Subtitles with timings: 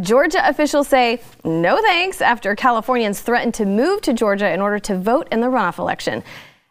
[0.00, 4.96] Georgia officials say no thanks after Californians threatened to move to Georgia in order to
[4.96, 6.22] vote in the runoff election.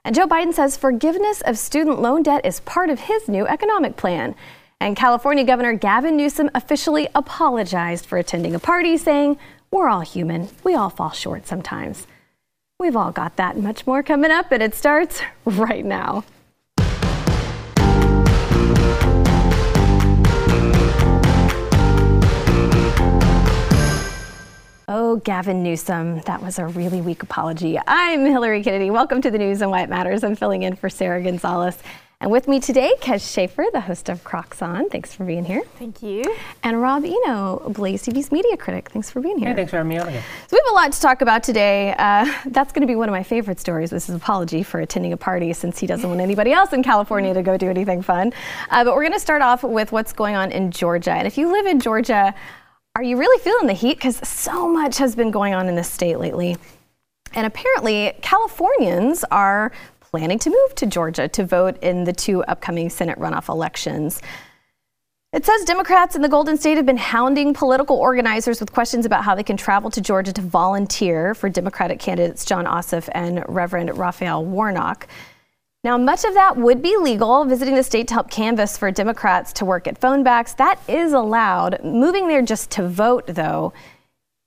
[0.03, 3.97] And Joe Biden says forgiveness of student loan debt is part of his new economic
[3.97, 4.35] plan.
[4.79, 9.37] And California Governor Gavin Newsom officially apologized for attending a party, saying,
[9.69, 10.49] We're all human.
[10.63, 12.07] We all fall short sometimes.
[12.79, 16.23] We've all got that and much more coming up, and it starts right now.
[24.91, 27.77] Oh, Gavin Newsom, that was a really weak apology.
[27.85, 28.89] I'm Hillary Kennedy.
[28.89, 30.23] Welcome to the news and why it matters.
[30.23, 31.77] I'm filling in for Sarah Gonzalez.
[32.19, 34.89] And with me today, Kes Schaefer, the host of Crocs On.
[34.89, 35.61] Thanks for being here.
[35.77, 36.23] Thank you.
[36.63, 38.89] And Rob Eno, Blaze TV's media critic.
[38.89, 39.49] Thanks for being here.
[39.49, 40.23] Hey, thanks for having me on again.
[40.47, 41.93] So we have a lot to talk about today.
[41.99, 43.91] Uh, that's going to be one of my favorite stories.
[43.91, 47.31] This is apology for attending a party since he doesn't want anybody else in California
[47.35, 48.33] to go do anything fun.
[48.71, 51.11] Uh, but we're going to start off with what's going on in Georgia.
[51.11, 52.33] And if you live in Georgia,
[52.95, 53.97] are you really feeling the heat?
[53.97, 56.57] Because so much has been going on in this state lately.
[57.33, 62.89] And apparently, Californians are planning to move to Georgia to vote in the two upcoming
[62.89, 64.21] Senate runoff elections.
[65.31, 69.23] It says Democrats in the Golden State have been hounding political organizers with questions about
[69.23, 73.95] how they can travel to Georgia to volunteer for Democratic candidates Jon Ossoff and Reverend
[73.95, 75.07] Raphael Warnock.
[75.81, 79.53] Now, much of that would be legal, visiting the state to help canvass for Democrats
[79.53, 80.51] to work at phone backs.
[80.55, 81.81] That is allowed.
[81.85, 83.71] Moving there just to vote, though,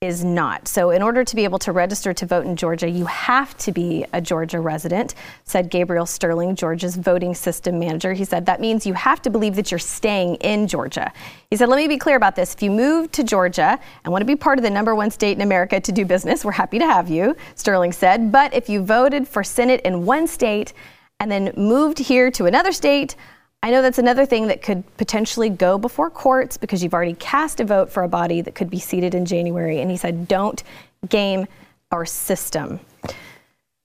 [0.03, 0.69] is not.
[0.69, 3.73] So, in order to be able to register to vote in Georgia, you have to
[3.73, 8.13] be a Georgia resident, said Gabriel Sterling, Georgia's voting system manager.
[8.13, 11.11] He said that means you have to believe that you're staying in Georgia.
[11.49, 12.53] He said, let me be clear about this.
[12.53, 15.39] If you move to Georgia and want to be part of the number one state
[15.39, 18.31] in America to do business, we're happy to have you, Sterling said.
[18.31, 20.75] But if you voted for Senate in one state,
[21.23, 23.15] and then moved here to another state,
[23.63, 27.61] I know that's another thing that could potentially go before courts because you've already cast
[27.61, 29.81] a vote for a body that could be seated in January.
[29.81, 30.61] And he said, don't
[31.09, 31.47] game
[31.93, 32.81] our system.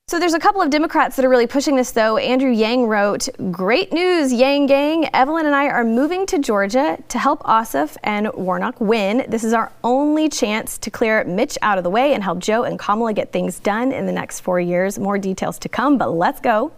[0.08, 2.18] So there's a couple of Democrats that are really pushing this, though.
[2.18, 5.10] Andrew Yang wrote, Great news, Yang Gang.
[5.14, 9.26] Evelyn and I are moving to Georgia to help Ossoff and Warnock win.
[9.28, 12.64] This is our only chance to clear Mitch out of the way and help Joe
[12.64, 14.98] and Kamala get things done in the next four years.
[14.98, 16.72] More details to come, but let's go.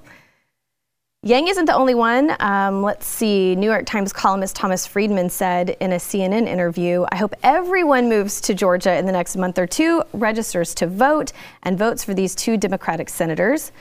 [1.21, 2.33] Yang isn't the only one.
[2.39, 3.53] Um, let's see.
[3.53, 8.39] New York Times columnist Thomas Friedman said in a CNN interview I hope everyone moves
[8.39, 12.33] to Georgia in the next month or two, registers to vote, and votes for these
[12.35, 13.73] two Democratic senators.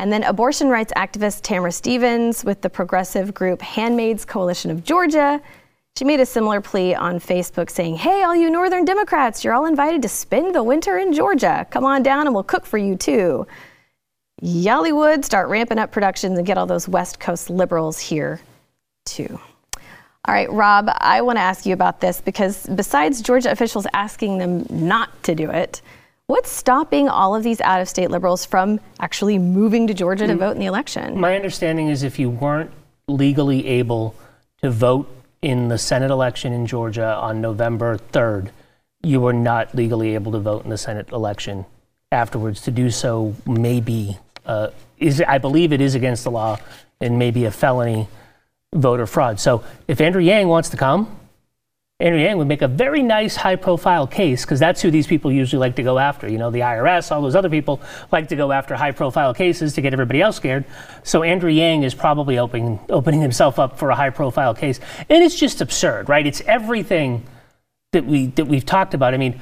[0.00, 5.40] And then abortion rights activist Tamara Stevens with the progressive group Handmaids Coalition of Georgia.
[5.96, 9.66] She made a similar plea on Facebook saying, Hey, all you Northern Democrats, you're all
[9.66, 11.68] invited to spend the winter in Georgia.
[11.70, 13.46] Come on down and we'll cook for you too.
[14.46, 18.42] Y'allywood, start ramping up productions and get all those West Coast liberals here
[19.06, 19.40] too.
[20.26, 24.36] All right, Rob, I want to ask you about this because besides Georgia officials asking
[24.36, 25.80] them not to do it,
[26.26, 30.34] what's stopping all of these out of state liberals from actually moving to Georgia to
[30.34, 30.40] mm.
[30.40, 31.18] vote in the election?
[31.18, 32.70] My understanding is if you weren't
[33.08, 34.14] legally able
[34.60, 38.50] to vote in the Senate election in Georgia on November 3rd,
[39.02, 41.64] you were not legally able to vote in the Senate election
[42.12, 42.60] afterwards.
[42.60, 44.68] To do so may be uh,
[44.98, 46.58] is I believe it is against the law
[47.00, 48.08] and maybe a felony
[48.74, 49.40] voter fraud.
[49.40, 51.18] So if Andrew Yang wants to come,
[52.00, 55.30] Andrew Yang would make a very nice high profile case because that's who these people
[55.30, 56.28] usually like to go after.
[56.28, 59.74] You know, the IRS, all those other people like to go after high profile cases
[59.74, 60.64] to get everybody else scared.
[61.04, 64.80] So Andrew Yang is probably opening, opening himself up for a high profile case.
[65.08, 66.26] And it's just absurd, right?
[66.26, 67.24] It's everything
[67.92, 69.14] that, we, that we've talked about.
[69.14, 69.40] I mean,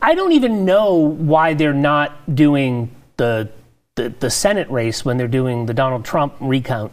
[0.00, 3.50] I don't even know why they're not doing the
[3.96, 6.92] the, the Senate race when they're doing the Donald Trump recount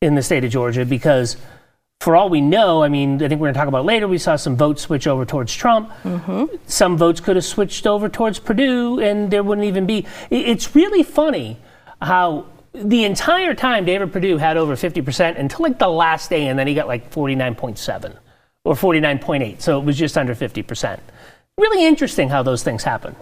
[0.00, 1.36] in the state of Georgia because
[2.00, 4.18] for all we know, I mean, I think we're going to talk about later, we
[4.18, 5.90] saw some votes switch over towards Trump.
[6.04, 6.44] Mm-hmm.
[6.66, 10.06] Some votes could have switched over towards Perdue, and there wouldn't even be.
[10.30, 11.58] It's really funny
[12.00, 16.56] how the entire time David Perdue had over 50% until like the last day, and
[16.56, 18.16] then he got like 49.7
[18.64, 19.60] or 49.8.
[19.60, 21.00] So it was just under 50%
[21.58, 23.14] really interesting how those things happen.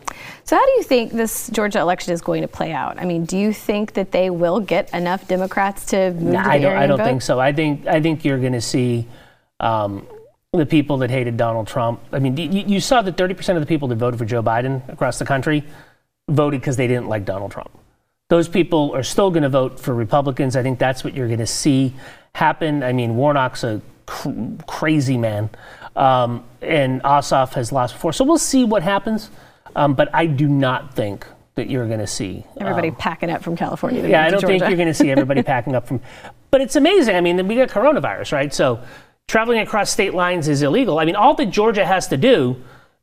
[0.45, 2.99] So, how do you think this Georgia election is going to play out?
[2.99, 6.49] I mean, do you think that they will get enough Democrats to move nah, to
[6.49, 7.41] the I don't, I don't think so.
[7.41, 9.07] I think I think you're going to see
[9.61, 10.07] um,
[10.53, 12.01] the people that hated Donald Trump.
[12.13, 14.87] I mean, you, you saw that 30% of the people that voted for Joe Biden
[14.89, 15.65] across the country
[16.29, 17.71] voted because they didn't like Donald Trump.
[18.29, 20.57] Those people are still going to vote for Republicans.
[20.57, 21.95] I think that's what you're going to see
[22.35, 22.83] happen.
[22.83, 24.31] I mean, Warnock's a cr-
[24.67, 25.51] crazy man.
[25.97, 28.13] Um, and Ossoff has lost before.
[28.13, 29.31] So we'll see what happens.
[29.75, 33.43] Um, but I do not think that you're going to see everybody um, packing up
[33.43, 34.07] from California.
[34.07, 34.59] yeah, I don't Georgia.
[34.59, 36.01] think you're going to see everybody packing up from.
[36.51, 37.17] But it's amazing.
[37.17, 38.53] I mean, we got coronavirus, right?
[38.53, 38.83] So
[39.27, 40.99] traveling across state lines is illegal.
[40.99, 42.63] I mean, all that Georgia has to do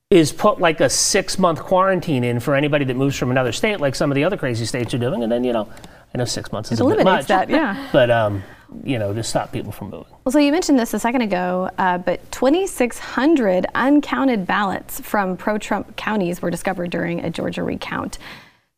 [0.10, 3.80] is put like a six month quarantine in for anybody that moves from another state,
[3.80, 5.24] like some of the other crazy states are doing.
[5.24, 5.68] And then, you know,
[6.14, 7.90] I know six months is It a bit eliminates much, that, yeah.
[7.94, 8.44] but, um,
[8.84, 10.14] you know, to stop people from moving.
[10.24, 15.58] Well, so you mentioned this a second ago, uh, but 2,600 uncounted ballots from pro
[15.58, 18.18] Trump counties were discovered during a Georgia recount.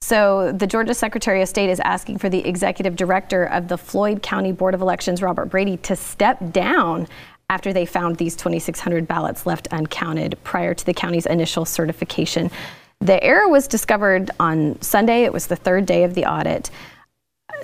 [0.01, 4.21] So the Georgia Secretary of State is asking for the executive director of the Floyd
[4.21, 7.07] County Board of Elections, Robert Brady, to step down
[7.49, 12.51] after they found these 2,600 ballots left uncounted prior to the county's initial certification.
[12.99, 15.23] The error was discovered on Sunday.
[15.23, 16.69] It was the third day of the audit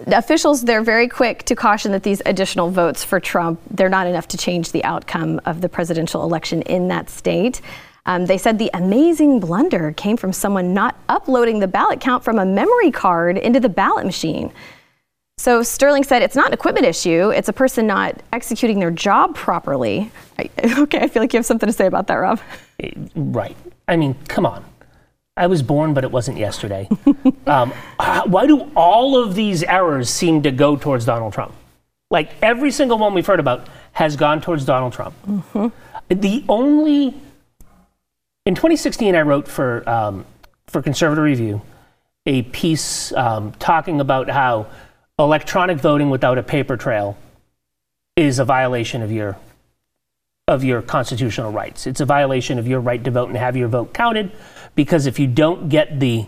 [0.07, 4.27] officials they're very quick to caution that these additional votes for Trump they're not enough
[4.29, 7.61] to change the outcome of the presidential election in that state.
[8.05, 12.39] Um, they said the amazing blunder came from someone not uploading the ballot count from
[12.39, 14.51] a memory card into the ballot machine.
[15.38, 19.35] So Sterling said it's not an equipment issue; it's a person not executing their job
[19.35, 20.11] properly.
[20.38, 20.49] I,
[20.79, 22.39] okay, I feel like you have something to say about that, Rob.
[23.15, 23.57] Right.
[23.88, 24.63] I mean, come on.
[25.38, 26.89] I was born, but it wasn't yesterday.
[27.48, 27.72] um,
[28.25, 31.54] why do all of these errors seem to go towards Donald Trump?
[32.10, 35.16] Like every single one we've heard about has gone towards Donald Trump.
[36.10, 37.16] The only
[38.45, 40.25] in 2016, I wrote for um,
[40.68, 41.62] for Conservative Review
[42.25, 44.68] a piece um, talking about how
[45.18, 47.18] electronic voting without a paper trail
[48.16, 49.38] is a violation of your
[50.48, 51.88] of your constitutional rights.
[51.88, 54.31] It's a violation of your right to vote and have your vote counted
[54.75, 56.25] because if you don't get the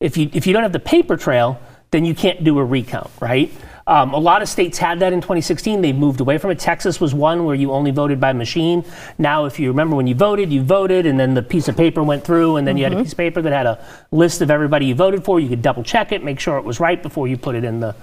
[0.00, 1.60] if you if you don't have the paper trail,
[1.90, 3.52] then you can't do a recount, right?
[3.88, 5.80] Um, a lot of states had that in 2016.
[5.80, 6.58] They moved away from it.
[6.58, 8.84] Texas was one where you only voted by machine.
[9.16, 12.02] Now, if you remember when you voted, you voted, and then the piece of paper
[12.02, 14.50] went through, and then you had a piece of paper that had a list of
[14.50, 15.38] everybody you voted for.
[15.38, 17.78] You could double check it, make sure it was right before you put it in
[17.78, 17.94] the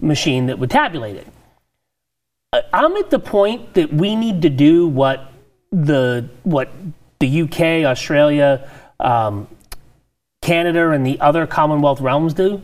[0.00, 1.26] machine that would tabulate it.
[2.52, 5.32] Uh, I'm at the point that we need to do what
[5.70, 6.70] the what
[7.18, 8.70] the UK, Australia,
[9.00, 9.48] um,
[10.42, 12.62] Canada, and the other Commonwealth realms do.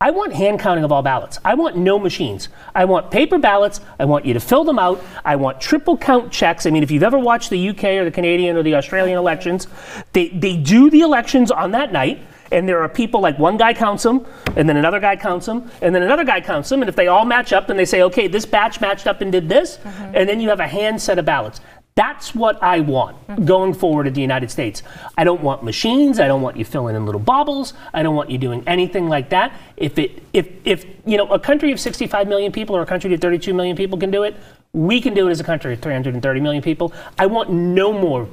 [0.00, 1.38] I want hand counting of all ballots.
[1.44, 2.50] I want no machines.
[2.74, 3.80] I want paper ballots.
[3.98, 5.02] I want you to fill them out.
[5.24, 6.66] I want triple count checks.
[6.66, 9.66] I mean, if you've ever watched the UK or the Canadian or the Australian elections,
[10.12, 12.20] they, they do the elections on that night.
[12.52, 15.70] And there are people like one guy counts them, and then another guy counts them,
[15.80, 16.82] and then another guy counts them.
[16.82, 19.32] And if they all match up, then they say, okay, this batch matched up and
[19.32, 19.78] did this.
[20.12, 21.60] And then you have a hand set of ballots.
[21.96, 24.82] That's what I want going forward in the United States.
[25.16, 26.18] I don't want machines.
[26.18, 27.72] I don't want you filling in little baubles.
[27.92, 29.52] I don't want you doing anything like that.
[29.76, 33.14] If it, if, if you know, a country of 65 million people or a country
[33.14, 34.34] of 32 million people can do it,
[34.72, 36.92] we can do it as a country of 330 million people.
[37.16, 38.28] I want no more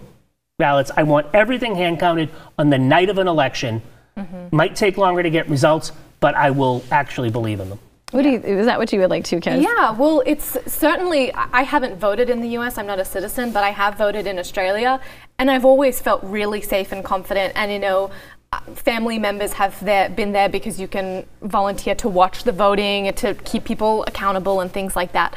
[0.58, 0.90] ballots.
[0.98, 3.84] I want everything hand counted on the night of an election.
[4.18, 4.56] Mm-hmm.
[4.56, 7.80] Might take longer to get results, but I will actually believe in them.
[8.12, 9.62] What do you, is that what you would like to, Kez?
[9.62, 13.52] Yeah, well, it's certainly, I I haven't voted in the US, I'm not a citizen,
[13.52, 15.00] but I have voted in Australia,
[15.40, 17.54] and I've always felt really safe and confident.
[17.56, 18.12] And, you know,
[18.52, 23.08] uh, family members have there, been there because you can volunteer to watch the voting
[23.08, 25.34] and to keep people accountable and things like that.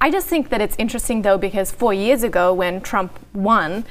[0.00, 3.86] I just think that it's interesting, though, because four years ago when Trump won,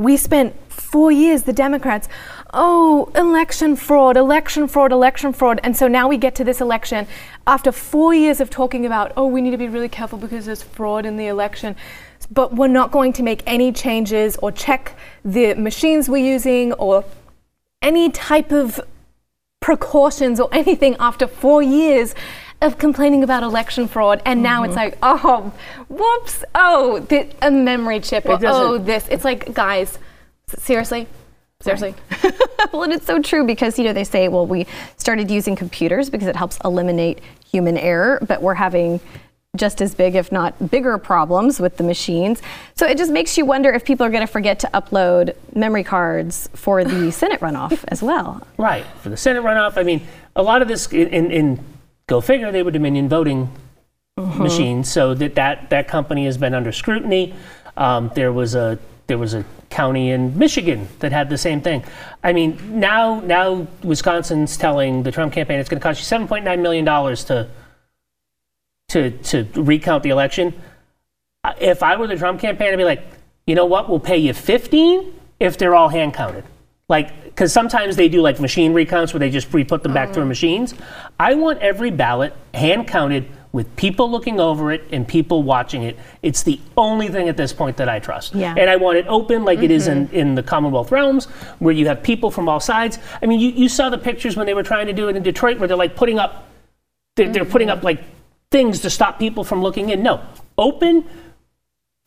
[0.00, 2.08] we spent four years, the Democrats,
[2.54, 5.58] oh, election fraud, election fraud, election fraud.
[5.64, 7.08] And so now we get to this election
[7.48, 10.62] after four years of talking about, oh, we need to be really careful because there's
[10.62, 11.74] fraud in the election.
[12.30, 17.04] But we're not going to make any changes or check the machines we're using or
[17.82, 18.80] any type of
[19.58, 22.14] precautions or anything after four years
[22.60, 24.90] of complaining about election fraud and now it's mm-hmm.
[24.90, 25.52] like oh
[25.88, 29.98] whoops oh th- a memory chip It oh this it's like guys
[30.58, 31.06] seriously
[31.60, 31.94] seriously
[32.72, 36.10] well, and it's so true because you know they say, well, we started using computers
[36.10, 39.00] because it helps eliminate human error, but we're having
[39.56, 42.42] just as big, if not bigger, problems with the machines.
[42.74, 45.84] So it just makes you wonder if people are going to forget to upload memory
[45.84, 48.46] cards for the Senate runoff as well.
[48.58, 48.84] Right.
[49.02, 51.64] For the Senate runoff, I mean, a lot of this in, in, in
[52.08, 53.48] go figure, they were Dominion voting
[54.16, 57.34] machines, so that, that that company has been under scrutiny.
[57.76, 61.84] Um, there was a there was a county in Michigan that had the same thing.
[62.24, 66.60] I mean, now now Wisconsin's telling the Trump campaign it's going to cost you 7.9
[66.60, 67.48] million dollars to
[68.88, 70.52] to to recount the election.
[71.44, 73.04] Uh, If I were the Trump campaign, I'd be like,
[73.46, 73.88] you know what?
[73.88, 76.44] We'll pay you 15 if they're all hand counted.
[76.88, 80.22] Like, because sometimes they do like machine recounts where they just re-put them back through
[80.22, 80.28] mm-hmm.
[80.30, 80.74] machines.
[81.20, 85.98] I want every ballot hand counted with people looking over it and people watching it.
[86.22, 88.34] It's the only thing at this point that I trust.
[88.34, 88.54] Yeah.
[88.56, 90.16] And I want it open like it is in, mm-hmm.
[90.16, 91.26] in the Commonwealth realms
[91.58, 92.98] where you have people from all sides.
[93.22, 95.22] I mean, you, you saw the pictures when they were trying to do it in
[95.22, 96.48] Detroit where they're like putting up,
[97.16, 97.86] they're, they're putting up mm-hmm.
[97.86, 98.04] like
[98.50, 100.02] things to stop people from looking in.
[100.02, 100.22] No,
[100.56, 101.04] open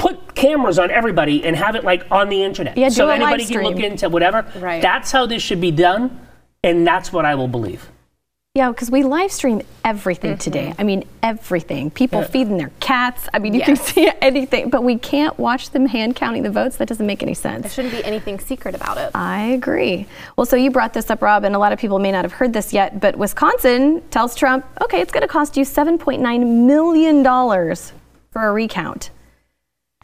[0.02, 3.62] put cameras on everybody and have it like on the internet Yeah, so anybody can
[3.64, 4.46] look into whatever.
[4.60, 4.82] Right.
[4.82, 6.20] That's how this should be done,
[6.64, 7.88] and that's what I will believe.
[8.56, 10.40] Yeah, because we live stream everything Mm-hmm.
[10.40, 10.74] today.
[10.80, 11.92] I mean, everything.
[11.92, 12.28] People Yeah.
[12.28, 13.30] feeding their cats.
[13.34, 16.76] I mean, you can see anything, but we can't watch them hand counting the votes.
[16.78, 17.62] That doesn't make any sense.
[17.62, 19.12] There shouldn't be anything secret about it.
[19.16, 20.06] I agree.
[20.36, 22.34] Well, so you brought this up, Rob, and a lot of people may not have
[22.34, 27.24] heard this yet, but Wisconsin tells Trump, okay, it's going to cost you $7.9 million
[28.32, 29.12] for a recount.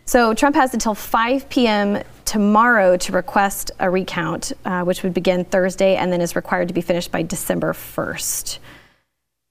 [0.08, 2.02] So Trump has until 5 p.m.
[2.24, 6.74] tomorrow to request a recount, uh, which would begin Thursday and then is required to
[6.74, 8.60] be finished by December 1st.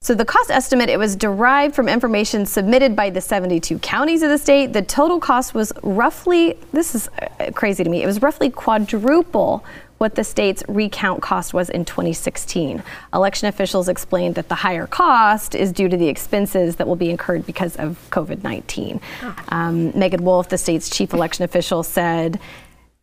[0.00, 4.30] So the cost estimate it was derived from information submitted by the 72 counties of
[4.30, 4.72] the state.
[4.72, 8.02] The total cost was roughly this is uh, crazy to me.
[8.02, 9.62] It was roughly quadruple
[9.98, 12.82] what the state's recount cost was in 2016.
[13.14, 17.08] Election officials explained that the higher cost is due to the expenses that will be
[17.08, 19.00] incurred because of COVID-19.
[19.48, 22.38] Um, Meagan Wolfe, the state's chief election official, said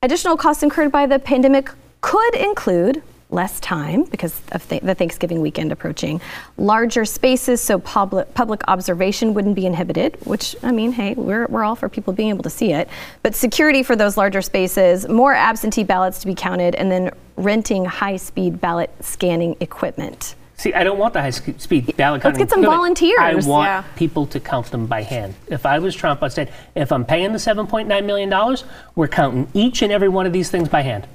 [0.03, 1.69] Additional costs incurred by the pandemic
[2.01, 3.01] could include
[3.33, 6.21] less time because of th- the Thanksgiving weekend approaching,
[6.57, 11.63] larger spaces so public, public observation wouldn't be inhibited, which, I mean, hey, we're, we're
[11.63, 12.87] all for people being able to see it,
[13.23, 17.83] but security for those larger spaces, more absentee ballots to be counted, and then renting
[17.85, 20.35] high speed ballot scanning equipment.
[20.55, 22.39] See, I don't want the high sc- speed ballot counting.
[22.39, 22.77] Let's get some equipment.
[22.99, 23.19] volunteers.
[23.45, 23.83] I want Yeah.
[23.95, 25.33] people to count them by hand.
[25.47, 28.63] If I was Trump, I'd say, if I'm paying the 7.9 million dollars,
[28.95, 31.07] we're counting each and every one of these things by hand.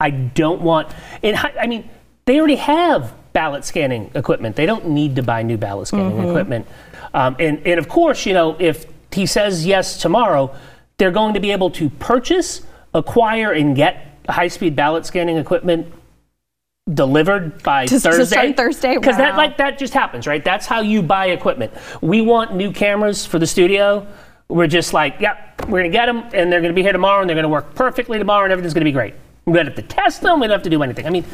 [0.00, 0.88] I don't want.
[1.22, 1.88] And I mean,
[2.26, 4.56] they already have ballot scanning equipment.
[4.56, 6.28] They don't need to buy new ballot scanning Mm-hmm.
[6.28, 6.66] equipment.
[7.14, 10.54] Um, and and of course, you know, if he says yes tomorrow,
[10.98, 12.62] they're going to be able to purchase,
[12.92, 15.92] acquire, and get high speed ballot scanning equipment
[16.92, 18.24] delivered by To- to Thursday.
[18.24, 18.94] start Thursday?
[18.96, 20.44] Because that like that just happens, right?
[20.44, 21.72] That's how you buy equipment.
[22.02, 24.06] We want new cameras for the studio.
[24.48, 27.28] We're just like, yep, we're gonna get them, and they're gonna be here tomorrow, and
[27.30, 29.14] they're gonna work perfectly tomorrow, and everything's gonna be great.
[29.46, 30.40] We don't have to test them.
[30.40, 31.06] We don't have to do anything.
[31.06, 31.24] I mean,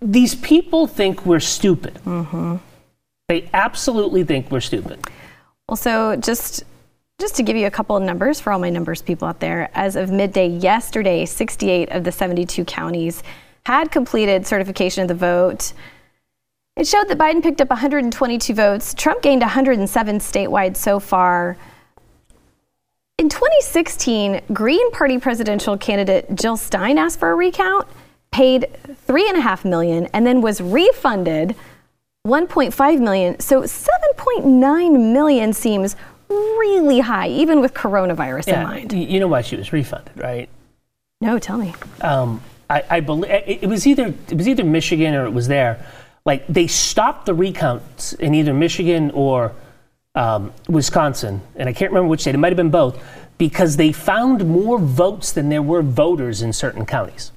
[0.00, 1.94] these people think we're stupid.
[2.06, 2.56] Mm-hmm.
[3.28, 5.00] They absolutely think we're stupid.
[5.68, 6.64] Well, so just
[7.20, 9.70] just to give you a couple of numbers for all my numbers people out there,
[9.74, 13.22] as of midday yesterday, 68 of the 72 counties
[13.66, 15.74] had completed certification of the vote.
[16.76, 18.94] It showed that Biden picked up 122 votes.
[18.94, 21.58] Trump gained 107 statewide so far.
[23.20, 27.86] In 2016, Green Party presidential candidate Jill Stein asked for a recount,
[28.30, 28.74] paid
[29.06, 31.54] three and a half million, and then was refunded
[32.26, 33.38] 1.5 million.
[33.38, 35.96] So 7.9 million seems
[36.30, 38.92] really high, even with coronavirus in mind.
[38.94, 40.48] you know why she was refunded, right?
[41.20, 41.74] No, tell me.
[42.00, 45.46] um, I, I believe it, it was either it was either Michigan or it was
[45.46, 45.84] there.
[46.24, 49.52] Like they stopped the recounts in either Michigan or
[50.14, 52.34] um, Wisconsin, and I can't remember which state.
[52.34, 53.02] It might have been both
[53.38, 57.32] because they found more votes than there were voters in certain counties.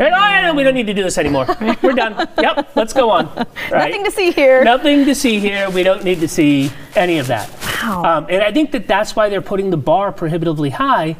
[0.00, 1.44] And, oh, yeah, no, we don't need to do this anymore.
[1.82, 2.28] We're done.
[2.40, 3.26] Yep, let's go on.
[3.70, 3.90] Right?
[3.90, 4.62] Nothing to see here.
[4.62, 5.68] Nothing to see here.
[5.70, 7.50] We don't need to see any of that.
[7.82, 8.04] Wow.
[8.04, 11.16] Um, and I think that that's why they're putting the bar prohibitively high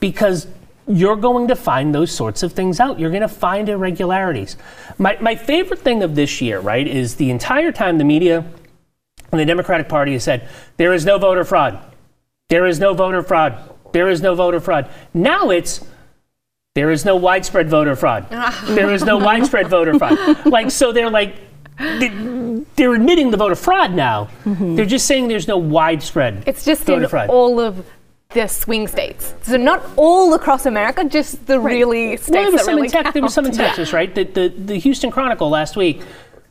[0.00, 0.48] because
[0.88, 2.98] you're going to find those sorts of things out.
[2.98, 4.56] You're going to find irregularities.
[4.98, 8.44] My, my favorite thing of this year, right, is the entire time the media
[9.34, 11.78] and the Democratic Party has said, there is no voter fraud.
[12.48, 13.58] There is no voter fraud.
[13.92, 14.88] There is no voter fraud.
[15.12, 15.84] Now it's,
[16.74, 18.28] there is no widespread voter fraud.
[18.66, 20.46] there is no widespread voter fraud.
[20.46, 21.36] Like, so they're like,
[21.78, 22.42] they-
[22.76, 24.28] they're admitting the voter fraud now.
[24.44, 24.74] Mm-hmm.
[24.76, 27.28] They're just saying there's no widespread It's just voter in fraud.
[27.30, 27.84] all of
[28.30, 29.32] the swing states.
[29.42, 32.86] So not all across America, just the really states well, there was that some really
[32.86, 33.60] in Tex- there was some in count.
[33.60, 33.66] Yeah.
[33.68, 34.12] Texas, right?
[34.14, 36.02] The, the, the Houston Chronicle last week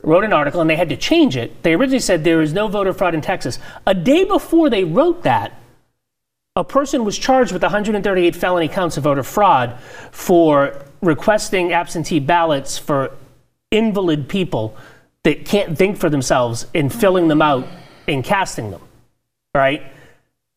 [0.03, 1.63] wrote an article, and they had to change it.
[1.63, 3.57] They originally said there is no voter fraud in Texas.
[3.87, 5.59] A day before they wrote that,
[6.55, 9.79] a person was charged with 138 felony counts of voter fraud
[10.11, 13.11] for requesting absentee ballots for
[13.71, 14.77] invalid people
[15.23, 17.65] that can't think for themselves and filling them out
[18.07, 18.81] and casting them,
[19.55, 19.81] right?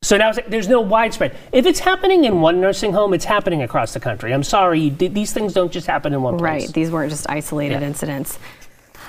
[0.03, 1.35] So now it's like, there's no widespread.
[1.53, 4.35] If it's happening in one nursing home, it's happening across the country.
[4.35, 6.67] I'm sorry, these things don't just happen in one place.
[6.67, 6.75] Right.
[6.75, 7.87] These weren't just isolated Yeah.
[7.87, 8.39] incidents.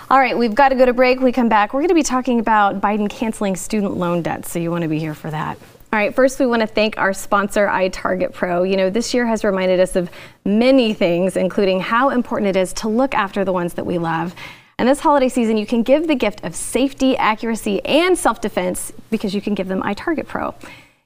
[0.10, 1.20] All right, we've got to go to break.
[1.20, 1.74] We come back.
[1.74, 4.88] We're going to be talking about Biden canceling student loan debt, so you want to
[4.88, 5.58] be here for that.
[5.92, 8.64] All right, first we want to thank our sponsor, iTarget Pro.
[8.64, 10.10] You know, this year has reminded us of
[10.46, 14.34] many things, including how important it is to look after the ones that we love.
[14.80, 18.94] And this holiday season, you can give the gift of safety, accuracy, and self defense
[19.10, 20.56] because you can give them iTarget Pro.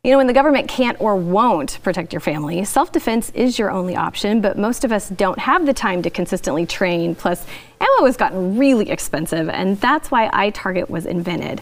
[0.04, 3.70] You know, when the government can't or won't protect your family, self defense is your
[3.70, 7.14] only option, but most of us don't have the time to consistently train.
[7.14, 7.46] Plus,
[7.80, 11.62] ammo has gotten really expensive, and that's why iTarget was invented.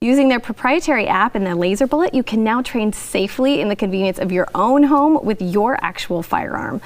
[0.00, 3.74] Using their proprietary app and their laser bullet, you can now train safely in the
[3.74, 6.80] convenience of your own home with your actual firearm.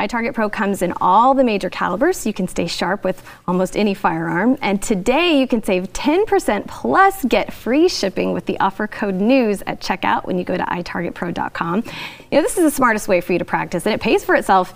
[0.00, 3.76] iTarget Pro comes in all the major calibers, so you can stay sharp with almost
[3.76, 4.56] any firearm.
[4.62, 9.62] And today you can save 10% plus get free shipping with the offer code NEWS
[9.66, 11.84] at checkout when you go to itargetpro.com.
[12.30, 14.34] You know, this is the smartest way for you to practice, and it pays for
[14.34, 14.72] itself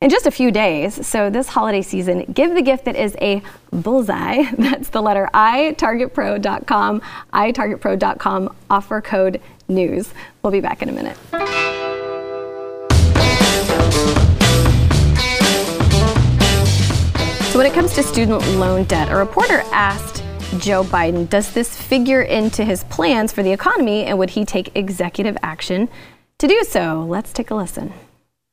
[0.00, 1.04] in just a few days.
[1.06, 3.42] So this holiday season, give the gift that is a
[3.72, 4.44] bullseye.
[4.58, 10.14] That's the letter I, targetpro.com, itargetpro.com, offer code news.
[10.42, 11.77] We'll be back in a minute.
[17.58, 20.22] So when it comes to student loan debt, a reporter asked
[20.60, 24.76] Joe Biden, does this figure into his plans for the economy and would he take
[24.76, 25.88] executive action
[26.38, 27.04] to do so?
[27.08, 27.92] Let's take a listen.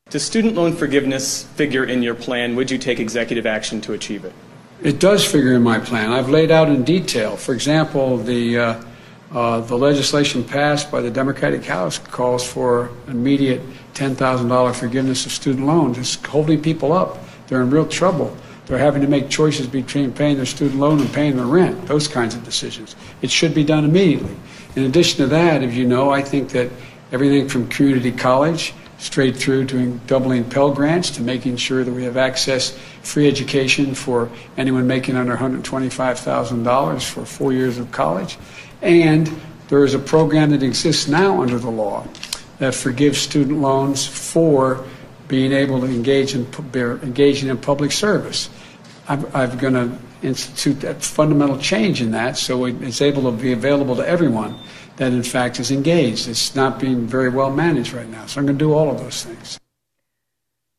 [0.10, 2.56] Does student loan forgiveness figure in your plan?
[2.56, 4.34] Would you take executive action to achieve it?
[4.82, 6.12] It does figure in my plan.
[6.12, 7.38] I've laid out in detail.
[7.38, 8.84] For example, the uh,
[9.32, 13.62] uh, the legislation passed by the Democratic House calls for immediate
[13.94, 16.00] $10,000 forgiveness of student loans.
[16.00, 17.20] It's holding people up.
[17.46, 18.36] They're in real trouble.
[18.66, 22.08] They're having to make choices between paying their student loan and paying their rent, those
[22.08, 22.96] kinds of decisions.
[23.22, 24.36] It should be done immediately.
[24.76, 26.72] In addition to that, as you know, I think that
[27.12, 32.04] everything from community college straight through to doubling Pell Grants to making sure that we
[32.06, 38.38] have access, free education for anyone making under $125,000 for four years of college.
[38.82, 39.30] And
[39.68, 42.08] there is a program that exists now under the law
[42.60, 44.86] that forgives student loans for
[45.28, 46.46] being able to engage in
[46.76, 48.50] engaging in public service.
[49.08, 53.52] I'm, I'm going to institute that fundamental change in that so it's able to be
[53.52, 54.58] available to everyone
[54.98, 56.28] that in fact is engaged.
[56.28, 58.26] It's not being very well managed right now.
[58.26, 59.60] So I'm going to do all of those things.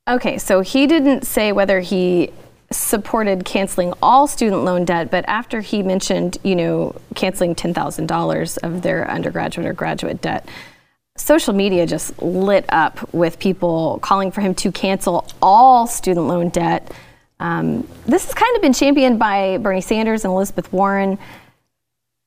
[0.09, 2.33] Okay, so he didn't say whether he
[2.71, 8.83] supported canceling all student loan debt, but after he mentioned, you know, canceling $10,000 of
[8.83, 10.49] their undergraduate or graduate debt,
[11.17, 16.49] social media just lit up with people calling for him to cancel all student loan
[16.49, 16.93] debt.
[17.39, 21.19] Um, this has kind of been championed by Bernie Sanders and Elizabeth Warren.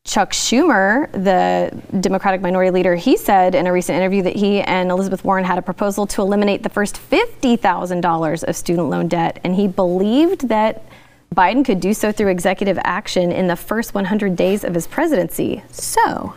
[0.06, 4.90] Chuck Schumer, the Democratic minority leader, he said in a recent interview that he and
[4.90, 9.56] Elizabeth Warren had a proposal to eliminate the first $50,000 of student loan debt, and
[9.56, 10.84] he believed that
[11.36, 15.64] Biden could do so through executive action in the first 100 days of his presidency.
[15.72, 16.34] So,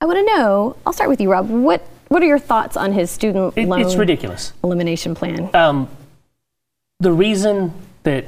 [0.00, 0.76] I want to know.
[0.84, 1.48] I'll start with you, Rob.
[1.48, 3.80] What what are your thoughts on his student it, loan?
[3.80, 5.48] It's ridiculous elimination plan.
[5.54, 5.88] Um,
[7.04, 8.24] the reason that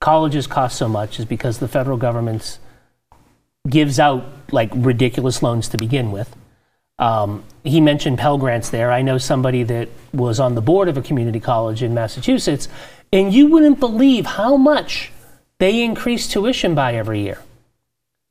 [0.00, 2.58] colleges cost so much is because the federal government
[3.68, 6.34] gives out like ridiculous loans to begin with.
[6.98, 8.92] Um, he mentioned Pell Grants there.
[8.92, 12.68] I know somebody that was on the board of a community college in Massachusetts,
[13.12, 15.10] and you wouldn't believe how much
[15.58, 17.38] they increase tuition by every year.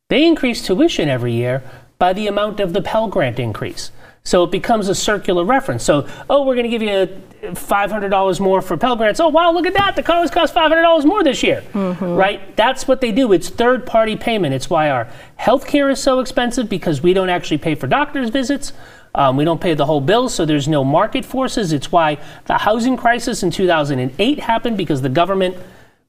[0.10, 1.64] They increase tuition every year
[1.98, 3.92] by the amount of the Pell Grant increase.
[4.24, 5.84] So it becomes a circular reference.
[5.84, 9.20] So, oh, we're going to give you $500 more for Pell Grants.
[9.20, 9.96] Oh, wow, look at that.
[9.96, 11.64] The college cost $500 more this year.
[11.74, 12.06] Mm-hmm.
[12.06, 12.56] Right?
[12.56, 13.34] That's what they do.
[13.34, 14.54] It's third party payment.
[14.54, 15.08] It's why our
[15.38, 18.74] health care is so expensive because we don't actually pay for doctor's visits.
[19.16, 21.74] Um, we don't pay the whole bill, so there's no market forces.
[21.74, 25.58] It's why the housing crisis in 2008 happened because the government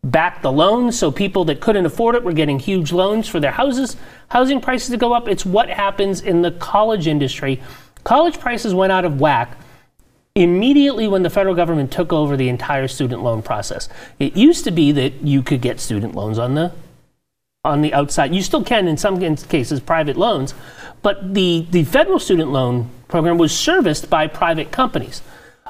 [0.05, 3.53] backed the loans, so people that couldn't afford it were getting huge loans for their
[3.53, 3.97] houses.
[4.29, 5.29] Housing prices to go up.
[5.29, 7.61] It's what happens in the college industry
[8.05, 9.57] College prices went out of whack
[10.35, 13.89] immediately when the federal government took over the entire student loan process.
[14.19, 16.73] It used to be that you could get student loans on the
[17.65, 18.35] on the outside.
[18.35, 20.55] You still can in some cases private loans,
[21.03, 25.23] but the the federal student loan program was serviced by private companies.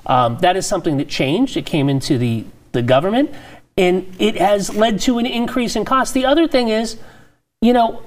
[0.06, 1.56] Um, that is something that changed.
[1.56, 3.30] It came into the the government,
[3.76, 6.14] and it has led to an increase in cost.
[6.14, 6.98] The other thing is,
[7.60, 8.02] you know,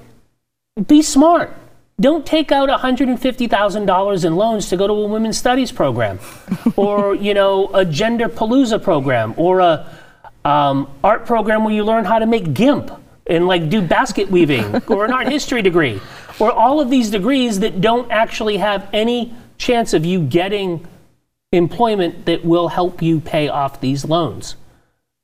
[0.87, 1.55] be smart
[1.99, 6.19] don't take out $150,000 in loans to go to a women's studies program
[6.75, 9.89] or, you know, a gender palooza program or a
[10.43, 12.91] um, art program where you learn how to make GIMP
[13.27, 15.99] and like do basket weaving or an art history degree
[16.39, 20.85] or all of these degrees that don't actually have any chance of you getting
[21.53, 24.57] employment that will help you pay off these loans.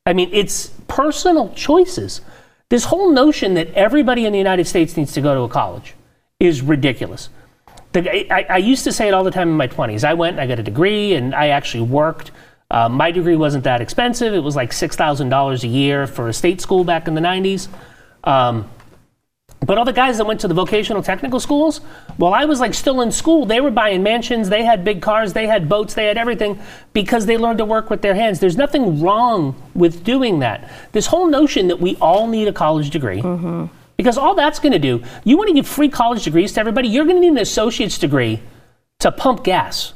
[0.05, 2.21] I mean, it's personal choices.
[2.69, 5.93] This whole notion that everybody in the United States needs to go to a college
[6.41, 7.29] is ridiculous.
[7.93, 10.03] The, I, I, used to say it all the time in my 20s.
[10.03, 12.31] I went, I got a degree, and I actually worked.
[12.71, 14.33] Uh, my degree wasn't that expensive.
[14.33, 17.67] It was like $6,000 a year for a state school back in the 90s.
[18.23, 18.69] Um,
[19.63, 21.79] but all the guys that went to the vocational technical schools,
[22.17, 25.33] while I was like still in school, they were buying mansions, they had big cars,
[25.33, 26.59] they had boats, they had everything
[26.93, 28.39] because they learned to work with their hands.
[28.39, 30.71] There's nothing wrong with doing that.
[30.93, 33.21] This whole notion that we all need a college degree.
[33.21, 36.59] Mm-hmm Because all that's going to do, you want to give free college degrees to
[36.59, 38.41] everybody, you're going to need an associate's degree
[38.97, 39.93] to pump gas.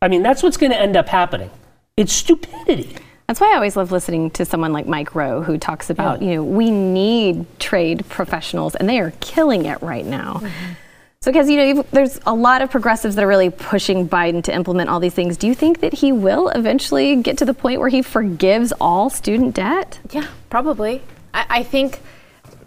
[0.00, 1.50] I mean, that's what's going to end up happening.
[1.96, 2.94] It's stupidity.
[3.26, 6.28] That's why I always love listening to someone like Mike Rowe who talks about, yeah.
[6.28, 10.34] you know, we need trade professionals and they are killing it right now.
[10.34, 10.72] Mm-hmm.
[11.20, 14.54] So, because, you know, there's a lot of progressives that are really pushing Biden to
[14.54, 15.36] implement all these things.
[15.36, 19.10] Do you think that he will eventually get to the point where he forgives all
[19.10, 19.98] student debt?
[20.12, 21.02] Yeah, probably.
[21.32, 21.98] I, I think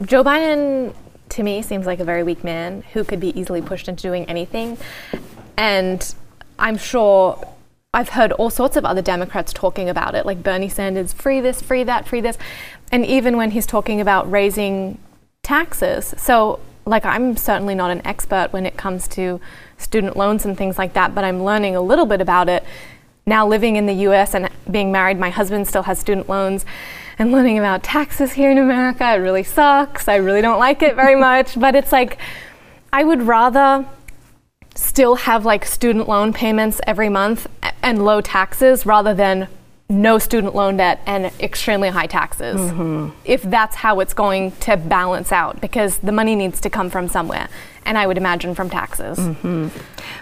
[0.03, 0.93] Joe Biden,
[1.29, 4.25] to me, seems like a very weak man who could be easily pushed into doing
[4.25, 4.77] anything.
[5.57, 6.13] And
[6.59, 7.43] I'm sure
[7.93, 11.61] I've heard all sorts of other Democrats talking about it, like Bernie Sanders, free this,
[11.63, 12.37] free that, free this.
[12.91, 14.99] And even when he's talking about raising
[15.41, 16.13] taxes.
[16.17, 19.41] So, like, I'm certainly not an expert when it comes to
[19.79, 22.63] student loans and things like that, but I'm learning a little bit about it.
[23.25, 26.65] Now, living in the US and being married, my husband still has student loans
[27.19, 29.13] and learning about taxes here in America.
[29.13, 30.07] It really sucks.
[30.07, 32.17] I really don't like it very much, but it's like,
[32.93, 33.85] I would rather
[34.75, 37.47] still have like student loan payments every month
[37.81, 39.47] and low taxes rather than
[39.89, 42.59] no student loan debt and extremely high taxes.
[42.59, 43.09] Mm-hmm.
[43.23, 47.07] If that's how it's going to balance out, because the money needs to come from
[47.07, 47.49] somewhere,
[47.87, 49.17] and I would imagine from taxes.
[49.17, 49.69] Mm-hmm.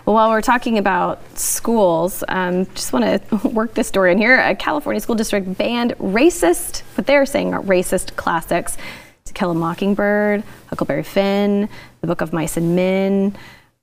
[0.06, 4.40] Well, while we're talking about schools, um, just want to work this story in here.
[4.40, 8.78] A California school district banned racist, what they're saying are racist classics
[9.26, 11.68] To Kill a Mockingbird, Huckleberry Finn,
[12.02, 13.36] The Book of Mice and Men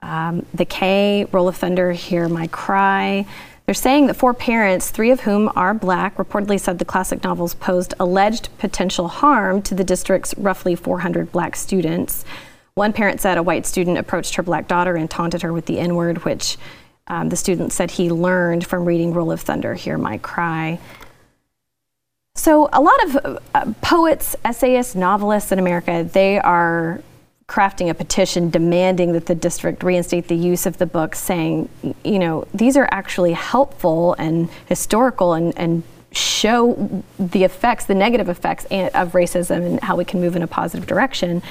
[0.03, 3.27] um, The Cay, Roll of Thunder, Hear My Cry.
[3.66, 7.55] They're saying that four parents, three of whom are black, reportedly said the classic novels
[7.55, 12.25] posed alleged potential harm to the district's roughly 400 black students.
[12.75, 15.79] One parent said a white student approached her black daughter and taunted her with the
[15.79, 16.57] N word, which
[17.07, 20.79] um, the student said he learned from reading Roll of Thunder, Hear My Cry.
[22.35, 27.03] So, a lot of uh, poets, essayists, novelists in America, they are
[27.47, 31.69] crafting a petition demanding that the district reinstate the use of the book, saying,
[32.03, 35.83] you know, these are actually helpful and historical and, and
[36.13, 40.47] show the effects, the negative effects of racism and how we can move in a
[40.47, 41.43] positive direction.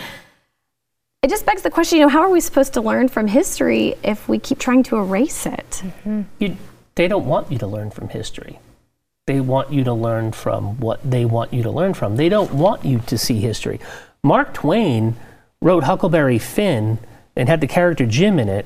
[1.23, 3.93] It just begs the question, you know, how are we supposed to learn from history
[4.03, 5.69] if we keep trying to erase it?
[5.69, 6.21] Mm-hmm.
[6.39, 6.57] You,
[6.95, 8.57] they don't want you to learn from history.
[9.27, 12.15] They want you to learn from what they want you to learn from.
[12.15, 13.79] They don't want you to see history.
[14.23, 15.15] Mark Twain
[15.61, 16.97] wrote Huckleberry Finn
[17.35, 18.65] and had the character Jim in it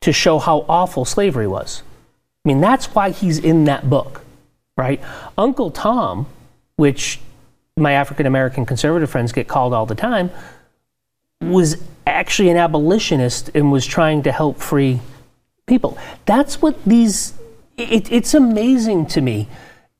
[0.00, 1.82] to show how awful slavery was.
[2.42, 4.22] I mean, that's why he's in that book,
[4.78, 4.98] right?
[5.36, 6.26] Uncle Tom,
[6.76, 7.20] which
[7.76, 10.30] my African American conservative friends get called all the time,
[11.42, 15.00] was actually an abolitionist and was trying to help free
[15.66, 15.96] people.
[16.26, 17.34] That's what these,
[17.76, 19.48] it, it's amazing to me.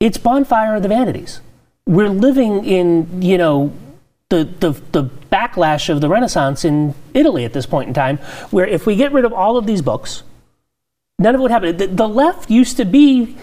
[0.00, 1.40] It's Bonfire of the Vanities.
[1.86, 3.72] We're living in, you know,
[4.28, 8.18] the, the, the backlash of the Renaissance in Italy at this point in time,
[8.50, 10.22] where if we get rid of all of these books,
[11.18, 11.76] none of it would happen.
[11.76, 13.36] The, the left used to be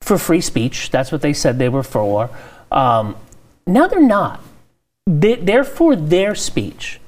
[0.00, 0.90] for free speech.
[0.90, 2.30] That's what they said they were for.
[2.70, 3.16] Um,
[3.66, 4.40] now they're not.
[5.06, 7.00] They, they're for their speech.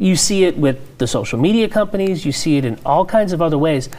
[0.00, 3.42] You see it with the social media companies, you see it in all kinds of
[3.42, 3.90] other ways.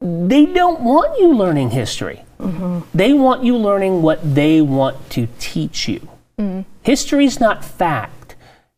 [0.00, 2.22] They don't want you learning history.
[2.40, 2.80] Mm-hmm.
[2.92, 6.06] They want you learning what they want to teach you.
[6.38, 6.64] Mm.
[6.82, 8.34] History is not fact.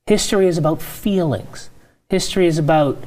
[0.06, 1.70] History is about feelings.
[2.08, 2.98] History is about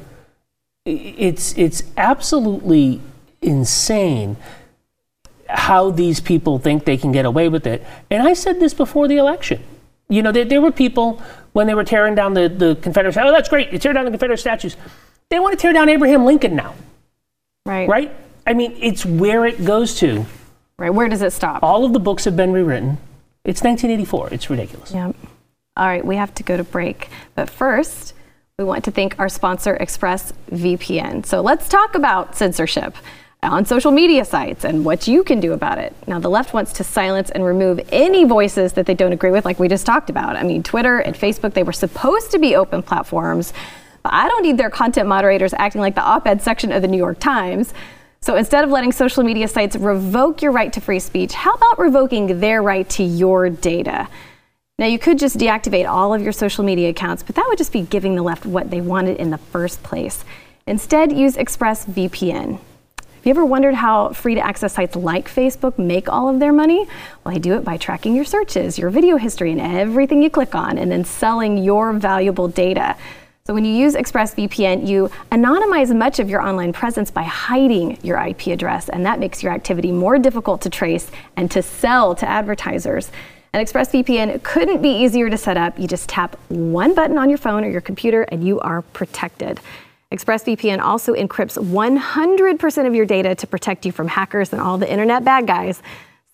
[0.84, 3.00] it's it's absolutely
[3.40, 4.36] insane
[5.48, 7.84] how these people think they can get away with it.
[8.10, 9.62] And I said this before the election.
[10.08, 11.22] You know, there, there were people
[11.54, 14.10] when they were tearing down the, the Confederate, oh, that's great, you tear down the
[14.10, 14.76] Confederate statues.
[15.30, 16.74] They want to tear down Abraham Lincoln now.
[17.64, 17.88] Right.
[17.88, 18.14] Right?
[18.46, 20.26] I mean, it's where it goes to.
[20.76, 20.90] Right.
[20.90, 21.62] Where does it stop?
[21.62, 22.98] All of the books have been rewritten.
[23.44, 24.30] It's 1984.
[24.32, 24.92] It's ridiculous.
[24.92, 25.12] Yeah.
[25.76, 27.08] All right, we have to go to break.
[27.34, 28.14] But first,
[28.58, 31.26] we want to thank our sponsor, ExpressVPN.
[31.26, 32.94] So let's talk about censorship
[33.50, 35.94] on social media sites and what you can do about it.
[36.06, 39.44] Now, the left wants to silence and remove any voices that they don't agree with,
[39.44, 40.36] like we just talked about.
[40.36, 43.52] I mean, Twitter and Facebook, they were supposed to be open platforms,
[44.02, 46.88] but I don't need their content moderators acting like the op ed section of the
[46.88, 47.72] New York Times.
[48.20, 51.78] So instead of letting social media sites revoke your right to free speech, how about
[51.78, 54.08] revoking their right to your data?
[54.78, 57.72] Now, you could just deactivate all of your social media accounts, but that would just
[57.72, 60.24] be giving the left what they wanted in the first place.
[60.66, 62.58] Instead, use ExpressVPN.
[63.24, 66.52] Have you ever wondered how free to access sites like Facebook make all of their
[66.52, 66.86] money?
[67.24, 70.54] Well, they do it by tracking your searches, your video history, and everything you click
[70.54, 72.94] on, and then selling your valuable data.
[73.46, 78.18] So when you use ExpressVPN, you anonymize much of your online presence by hiding your
[78.18, 82.28] IP address, and that makes your activity more difficult to trace and to sell to
[82.28, 83.10] advertisers.
[83.54, 85.78] And ExpressVPN couldn't be easier to set up.
[85.78, 89.60] You just tap one button on your phone or your computer and you are protected.
[90.14, 94.90] ExpressVPN also encrypts 100% of your data to protect you from hackers and all the
[94.90, 95.82] internet bad guys.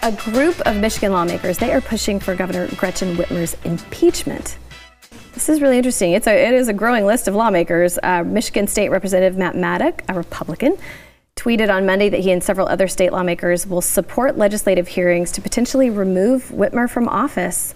[0.07, 4.57] A group of Michigan lawmakers, they are pushing for Governor Gretchen Whitmer's impeachment.
[5.33, 6.13] This is really interesting.
[6.13, 7.99] It's a, it is a growing list of lawmakers.
[8.01, 10.77] Uh, Michigan State Representative Matt Maddock, a Republican,
[11.35, 15.41] tweeted on Monday that he and several other state lawmakers will support legislative hearings to
[15.41, 17.75] potentially remove Whitmer from office.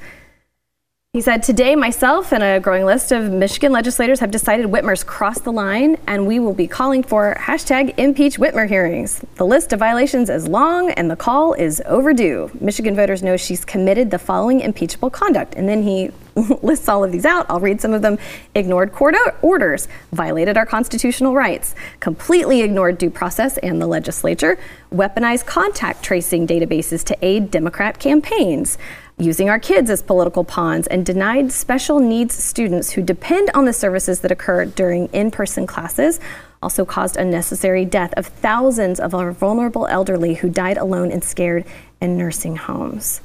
[1.13, 5.43] He said, Today, myself and a growing list of Michigan legislators have decided Whitmer's crossed
[5.43, 9.19] the line, and we will be calling for hashtag impeach Whitmer hearings.
[9.36, 12.50] The list of violations is long, and the call is overdue.
[12.62, 15.56] Michigan voters know she's committed the following impeachable conduct.
[15.56, 16.12] And then he
[16.62, 17.45] lists all of these out.
[17.50, 18.17] I'll read some of them.
[18.56, 24.58] Ignored court orders, violated our constitutional rights, completely ignored due process and the legislature,
[24.93, 28.78] weaponized contact tracing databases to aid Democrat campaigns
[29.21, 33.73] using our kids as political pawns, and denied special needs students who depend on the
[33.73, 36.19] services that occur during in person classes.
[36.63, 41.65] Also caused unnecessary death of thousands of our vulnerable elderly who died alone and scared
[42.01, 43.21] in nursing homes.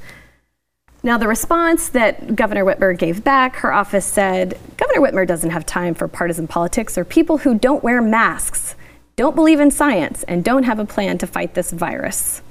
[1.03, 5.65] Now, the response that Governor Whitmer gave back, her office said Governor Whitmer doesn't have
[5.65, 8.75] time for partisan politics or people who don't wear masks,
[9.15, 12.41] don't believe in science, and don't have a plan to fight this virus.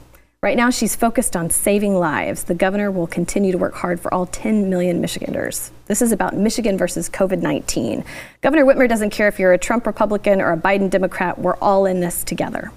[0.42, 2.44] Right now, she's focused on saving lives.
[2.44, 5.70] The governor will continue to work hard for all 10 million Michiganders.
[5.86, 8.04] This is about Michigan versus COVID 19.
[8.42, 11.38] Governor Whitmer doesn't care if you're a Trump Republican or a Biden Democrat.
[11.38, 12.70] We're all in this together.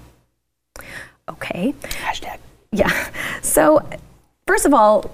[1.28, 1.74] Okay.
[1.82, 2.38] Hashtag.
[2.72, 3.08] Yeah.
[3.42, 3.88] So,
[4.46, 5.10] first of all,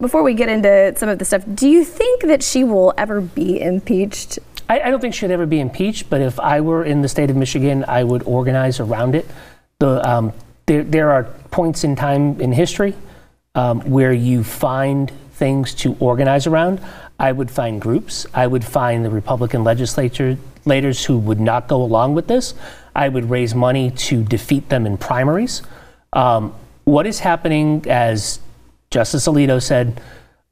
[0.00, 3.20] before we get into some of the stuff, do you think that she will ever
[3.20, 4.38] be impeached?
[4.68, 7.30] I, I don't think she'd ever be impeached, but if I were in the state
[7.30, 9.26] of Michigan, I would organize around it.
[9.78, 10.32] The um,
[10.68, 12.94] there, there are points in time in history
[13.54, 16.80] um, where you find things to organize around.
[17.18, 18.26] I would find groups.
[18.32, 22.54] I would find the Republican legislators who would not go along with this.
[22.94, 25.62] I would raise money to defeat them in primaries.
[26.12, 26.54] Um,
[26.84, 28.38] what is happening, as
[28.90, 30.00] Justice Alito said,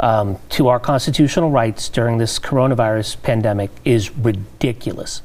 [0.01, 5.23] um, to our constitutional rights during this coronavirus pandemic is ridiculous.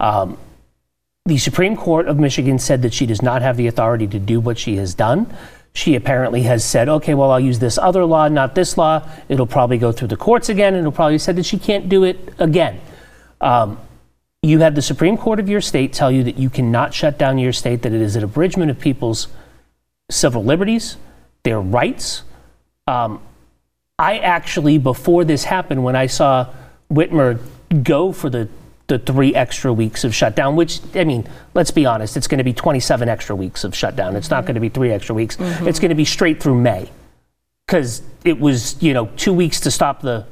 [0.00, 0.38] Um,
[1.26, 4.40] the Supreme Court of Michigan said that she does not have the authority to do
[4.40, 5.34] what she has done.
[5.72, 9.08] She apparently has said, okay, well, I'll use this other law, not this law.
[9.30, 12.04] It'll probably go through the courts again, and it'll probably said that she can't do
[12.04, 12.78] it again.
[13.40, 13.80] Um,
[14.42, 17.38] you had the Supreme Court of your state tell you that you cannot shut down
[17.38, 19.28] your state, that it is an abridgment of people's
[20.10, 20.98] civil liberties,
[21.42, 22.22] their rights.
[22.86, 23.22] Um,
[23.98, 26.52] I actually, before this happened, when I saw
[26.92, 27.40] Whitmer
[27.82, 28.46] go for the
[28.86, 32.44] the three extra weeks of shutdown, which, I mean, let's be honest, it's going to
[32.44, 34.14] be 27 extra weeks of shutdown.
[34.14, 35.36] It's not going to be three extra weeks.
[35.36, 35.68] Mm-hmm.
[35.68, 36.90] It's going to be straight through May
[37.66, 40.26] because it was, you know, two weeks to stop the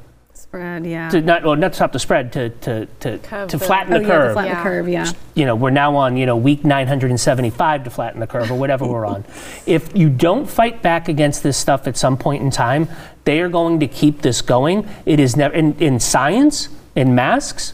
[0.53, 1.09] spread, yeah.
[1.09, 4.05] To not, well, not to stop the spread, to, to, to, to flatten oh, the
[4.05, 4.27] curve.
[4.27, 4.57] Yeah, flatten yeah.
[4.57, 5.11] the curve, yeah.
[5.33, 8.85] You know, we're now on, you know, week 975 to flatten the curve or whatever
[8.85, 9.25] we're on.
[9.65, 12.87] If you don't fight back against this stuff at some point in time,
[13.23, 14.87] they are going to keep this going.
[15.07, 17.73] It is never, in, in science, in masks,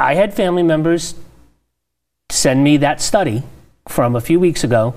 [0.00, 1.14] I had family members
[2.30, 3.42] send me that study
[3.86, 4.94] from a few weeks ago.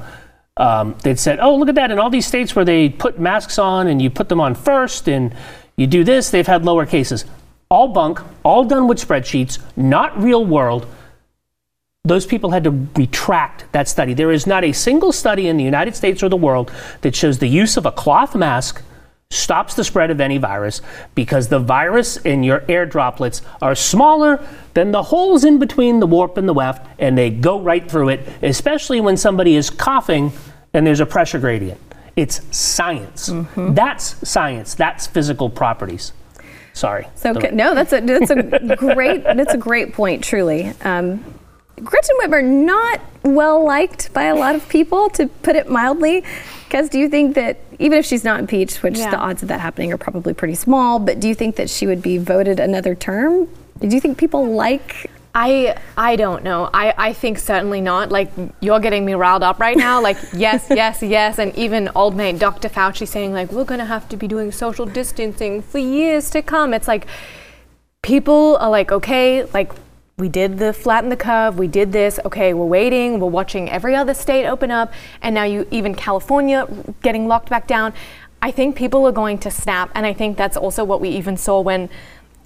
[0.56, 1.92] Um, they'd said, "Oh, look at that!
[1.92, 5.10] In all these states where they put masks on and you put them on first,
[5.10, 5.36] and
[5.76, 7.26] you do this, they've had lower cases.
[7.70, 10.88] All bunk, all done with spreadsheets, not real world."
[12.06, 14.14] Those people had to retract that study.
[14.14, 17.40] There is not a single study in the United States or the world that shows
[17.40, 18.82] the use of a cloth mask
[19.34, 20.82] stops the spread of any virus
[21.16, 26.08] because the virus in your air droplets are smaller than the holes in between the
[26.08, 30.32] warp and the weft, and they go right through it, especially when somebody is coughing
[30.74, 31.80] and there's a pressure gradient.
[32.16, 33.30] It's science.
[33.30, 33.74] Mm-hmm.
[33.74, 34.76] That's science.
[34.76, 36.14] That's physical properties.
[36.74, 37.08] Sorry.
[37.16, 40.24] So the, no, that's a that's a great that's a great point.
[40.24, 41.24] Truly, um,
[41.84, 46.24] Gretchen Whitmer not well liked by a lot of people, to put it mildly.
[46.74, 49.12] Do you think that even if she's not impeached, which yeah.
[49.12, 51.88] the odds of that happening are probably pretty small, but do you think that she
[51.88, 53.48] would be voted another term?
[53.80, 56.70] Do you think people like I I don't know.
[56.74, 58.12] I, I think certainly not.
[58.12, 60.02] Like you're getting me riled up right now.
[60.02, 62.70] Like yes, yes, yes, and even old mate Dr.
[62.70, 66.74] Fauci saying like we're gonna have to be doing social distancing for years to come.
[66.74, 67.08] It's like
[68.04, 69.72] people are like okay, like
[70.18, 72.20] we did the flatten the curve, we did this.
[72.24, 73.20] Okay, we're waiting.
[73.20, 76.68] We're watching every other state open up, and now you even California
[77.02, 77.94] getting locked back down.
[78.42, 81.38] I think people are going to snap, and I think that's also what we even
[81.38, 81.90] saw when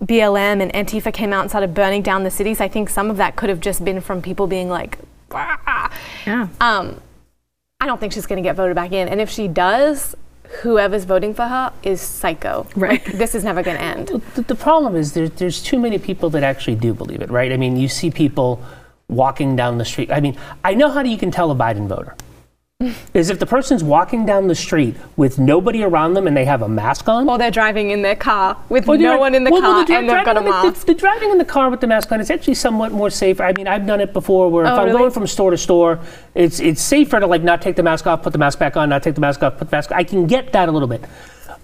[0.04, 3.18] BLM and Antifa came out and started burning down the cities, I think some of
[3.18, 5.00] that could have just been from people being like,
[5.32, 5.92] "Ah."
[6.26, 6.48] Yeah.
[6.62, 7.02] um,
[7.80, 9.08] I don't think she's going to get voted back in.
[9.08, 10.16] And if she does,
[10.62, 12.68] whoever's voting for her is psycho.
[12.76, 13.06] Right.
[13.06, 14.08] Like, this is never going to end.
[14.36, 17.52] The, the problem is there, there's too many people that actually do believe it, right?
[17.52, 18.62] I mean, you see people
[19.08, 20.12] walking down the street.
[20.12, 22.16] I mean, I know how you can tell a Biden voter.
[23.16, 26.62] Is if the person's walking down the street with nobody around them and they have
[26.62, 27.28] a mask on.
[27.28, 29.96] Or they're driving in their car with no one in the well, car the dri-
[29.96, 30.86] and they've got a the- mask.
[30.86, 33.44] The, the driving in the car with the mask on is actually somewhat more safer.
[33.44, 35.00] I mean, I've done it before where if Oh, I'm really?
[35.00, 36.00] going from store to store,
[36.36, 38.90] it's it's safer to like not take the mask off, put the mask back on,
[38.90, 39.92] not take the mask off, put the mask.
[39.92, 41.04] I can get that a little bit.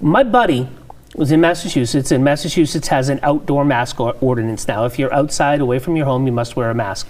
[0.01, 0.67] My buddy
[1.13, 4.85] was in Massachusetts, and Massachusetts has an outdoor mask or- ordinance now.
[4.85, 7.07] If you're outside, away from your home, you must wear a mask.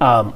[0.00, 0.32] Um,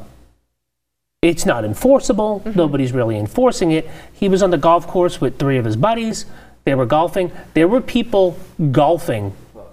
[1.26, 2.40] it's not enforceable.
[2.40, 2.56] Mm-hmm.
[2.56, 3.88] Nobody's really enforcing it.
[4.12, 6.24] He was on the golf course with three of his buddies.
[6.64, 7.32] They were golfing.
[7.54, 8.38] There were people
[8.70, 9.32] golfing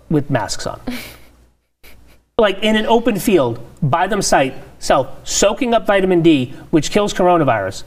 [0.10, 0.82] with masks on.
[2.40, 4.56] like in an open field by themselves,
[5.24, 7.84] soaking up vitamin D, which kills coronavirus.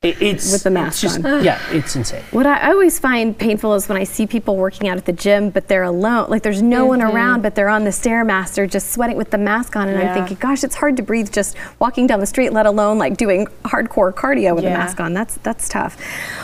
[0.00, 1.42] It- it's With the it's mask just- on.
[1.42, 2.22] Yeah, it's insane.
[2.30, 5.50] What I always find painful is when I see people working out at the gym,
[5.50, 6.26] but they're alone.
[6.30, 9.74] Like there's no one around, but they're on the stairmaster, just sweating with the mask
[9.74, 9.88] on.
[9.88, 12.96] And I'm thinking, gosh, it's hard to breathe just walking down the street, let alone
[12.98, 14.76] like doing hardcore cardio with a Yeah.
[14.78, 15.14] mask on.
[15.14, 15.96] That's that's tough.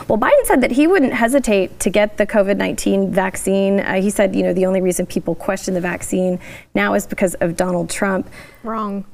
[0.08, 3.78] Well, Biden said that he wouldn't hesitate to get the COVID-19 vaccine.
[3.78, 6.40] Uh, he said, you know, the only reason people question the vaccine
[6.74, 8.28] now is because of Donald Trump.
[8.64, 9.04] Wrong.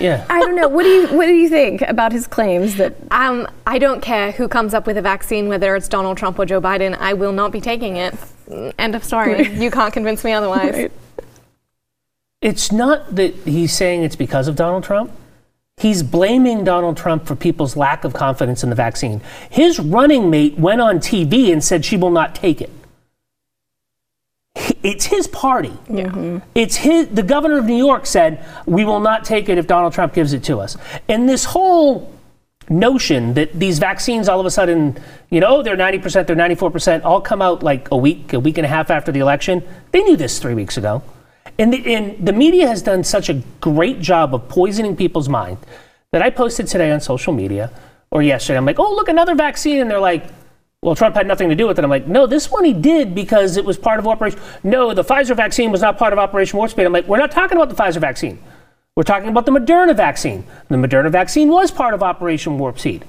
[0.00, 0.26] Yeah.
[0.28, 0.68] I don't know.
[0.68, 4.32] What do you what do you think about his claims that Um, I don't care
[4.32, 6.96] who comes up with a vaccine, whether it's Donald Trump or Joe Biden.
[6.98, 8.14] I will not be taking it.
[8.78, 9.48] End of story.
[9.54, 10.90] You can't convince me otherwise.
[12.40, 15.10] It's not that he's saying it's because of Donald Trump.
[15.76, 19.22] He's blaming Donald Trump for people's lack of confidence in the vaccine.
[19.50, 22.70] His running mate went on TV and said she will not take it.
[24.84, 25.72] It's his party.
[25.88, 26.40] Yeah.
[26.54, 27.08] It's his.
[27.08, 30.34] The governor of New York said we will not take it if Donald Trump gives
[30.34, 30.76] it to us.
[31.08, 32.12] And this whole
[32.68, 34.98] notion that these vaccines all of a sudden,
[35.30, 38.66] you know, they're 90%, they're 94%, all come out like a week, a week and
[38.66, 39.62] a half after the election.
[39.90, 41.02] They knew this three weeks ago.
[41.58, 45.58] And the, and the media has done such a great job of poisoning people's mind
[46.12, 47.70] that I posted today on social media
[48.10, 48.56] or yesterday.
[48.56, 49.80] I'm like, oh, look, another vaccine.
[49.80, 50.26] And they're like,
[50.84, 51.82] well, Trump had nothing to do with it.
[51.82, 54.38] I'm like, no, this one he did because it was part of Operation.
[54.62, 56.84] No, the Pfizer vaccine was not part of Operation Warp Speed.
[56.84, 58.38] I'm like, we're not talking about the Pfizer vaccine.
[58.94, 60.44] We're talking about the Moderna vaccine.
[60.68, 63.06] The Moderna vaccine was part of Operation Warp Speed.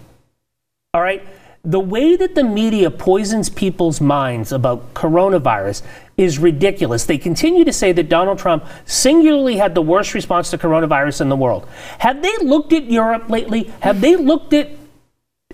[0.93, 1.27] All right?
[1.65, 5.81] The way that the media poisons people's minds about coronavirus
[6.15, 7.03] is ridiculous.
[7.03, 11.27] They continue to say that Donald Trump singularly had the worst response to coronavirus in
[11.27, 11.67] the world.
[11.99, 13.63] Have they looked at Europe lately?
[13.81, 14.69] Have they looked at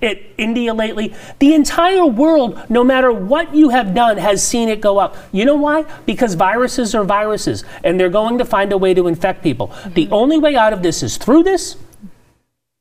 [0.02, 1.14] at India lately.
[1.40, 5.16] The entire world, no matter what you have done, has seen it go up.
[5.32, 5.86] You know why?
[6.06, 9.68] Because viruses are viruses, and they're going to find a way to infect people.
[9.68, 10.14] The mm-hmm.
[10.14, 11.78] only way out of this is through this.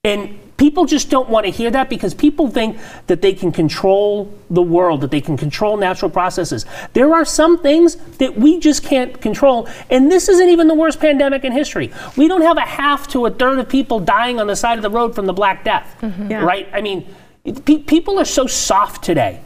[0.03, 4.31] And people just don't want to hear that because people think that they can control
[4.51, 6.67] the world, that they can control natural processes.
[6.93, 9.67] There are some things that we just can't control.
[9.89, 11.91] And this isn't even the worst pandemic in history.
[12.15, 14.83] We don't have a half to a third of people dying on the side of
[14.83, 15.97] the road from the Black Death.
[16.03, 16.31] Mm-hmm.
[16.31, 16.45] Yeah.
[16.45, 16.69] Right?
[16.75, 17.09] I mean,
[17.65, 19.41] pe- people are so soft today.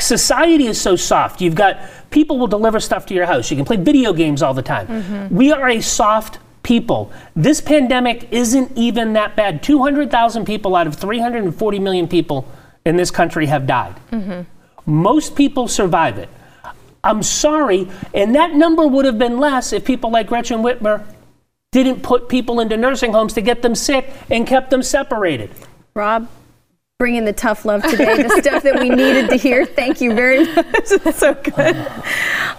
[0.00, 1.40] Society is so soft.
[1.40, 1.78] You've got
[2.10, 3.52] people will deliver stuff to your house.
[3.52, 4.88] You can play video games all the time.
[4.88, 5.36] Mm-hmm.
[5.36, 7.10] We are a soft people.
[7.34, 9.62] This pandemic isn't even that bad.
[9.62, 12.46] 200,000 people out of 340 million people
[12.84, 13.96] in this country have died.
[14.12, 14.42] Mm-hmm.
[14.84, 16.28] Most people survive it.
[17.02, 21.06] I'm sorry, and that number would have been less if people like Gretchen Whitmer
[21.72, 25.50] didn't put people into nursing homes to get them sick and kept them separated.
[25.94, 26.28] Rob,
[26.98, 29.64] bringing the tough love today, the stuff that we needed to hear.
[29.64, 30.88] Thank you very much.
[31.14, 31.76] So good.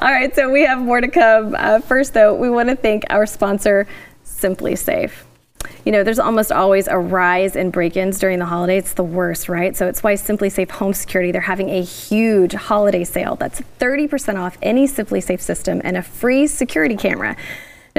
[0.01, 1.55] All right, so we have more to come.
[1.57, 3.85] Uh, first, though, we want to thank our sponsor,
[4.23, 5.11] SimpliSafe.
[5.83, 8.83] You know, there's almost always a rise in break-ins during the holidays.
[8.83, 9.75] It's the worst, right?
[9.75, 13.35] So it's why SimpliSafe Home Security, they're having a huge holiday sale.
[13.35, 17.35] That's 30% off any SimpliSafe system and a free security camera.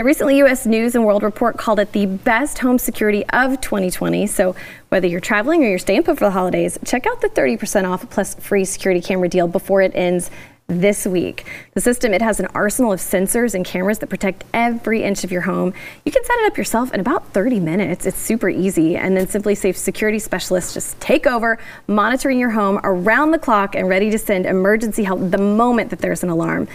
[0.01, 0.65] Now, recently, U.S.
[0.65, 4.27] News and World Report called it the best home security of 2020.
[4.29, 4.57] So,
[4.89, 8.09] whether you're traveling or you're staying put for the holidays, check out the 30% off
[8.09, 10.31] plus free security camera deal before it ends
[10.69, 11.45] this week.
[11.75, 15.31] The system it has an arsenal of sensors and cameras that protect every inch of
[15.31, 15.75] your home.
[16.07, 18.07] You can set it up yourself in about 30 minutes.
[18.07, 22.81] It's super easy, and then Simply SimpliSafe security specialists just take over, monitoring your home
[22.85, 26.69] around the clock and ready to send emergency help the moment that there's an alarm.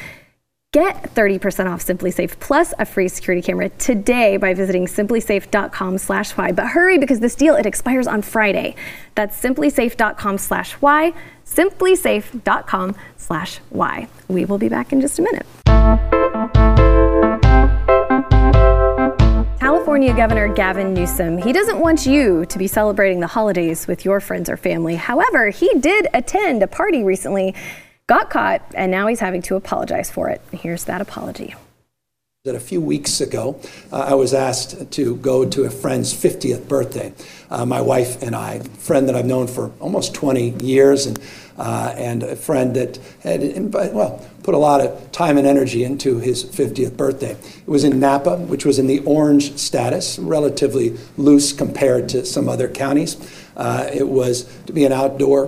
[0.75, 6.51] Get 30% off SimpliSafe plus a free security camera today by visiting simplisafe.com slash why.
[6.51, 8.75] But hurry because this deal, it expires on Friday.
[9.15, 11.13] That's simplisafe.com slash why,
[11.45, 14.09] simplisafe.com slash why.
[14.27, 15.45] We will be back in just a minute.
[19.61, 24.19] California Governor Gavin Newsom, he doesn't want you to be celebrating the holidays with your
[24.19, 24.95] friends or family.
[24.95, 27.55] However, he did attend a party recently
[28.07, 30.41] got caught, and now he's having to apologize for it.
[30.51, 31.55] Here's that apology.
[32.43, 33.59] That a few weeks ago,
[33.91, 37.11] uh, I was asked to go to a friend's 50th birthday.
[37.49, 41.19] Uh, my wife and I, friend that I've known for almost 20 years, and
[41.57, 46.19] uh, and a friend that had well put a lot of time and energy into
[46.19, 47.31] his 50th birthday.
[47.31, 52.47] It was in Napa, which was in the orange status, relatively loose compared to some
[52.47, 53.17] other counties.
[53.57, 55.47] Uh, it was to be an outdoor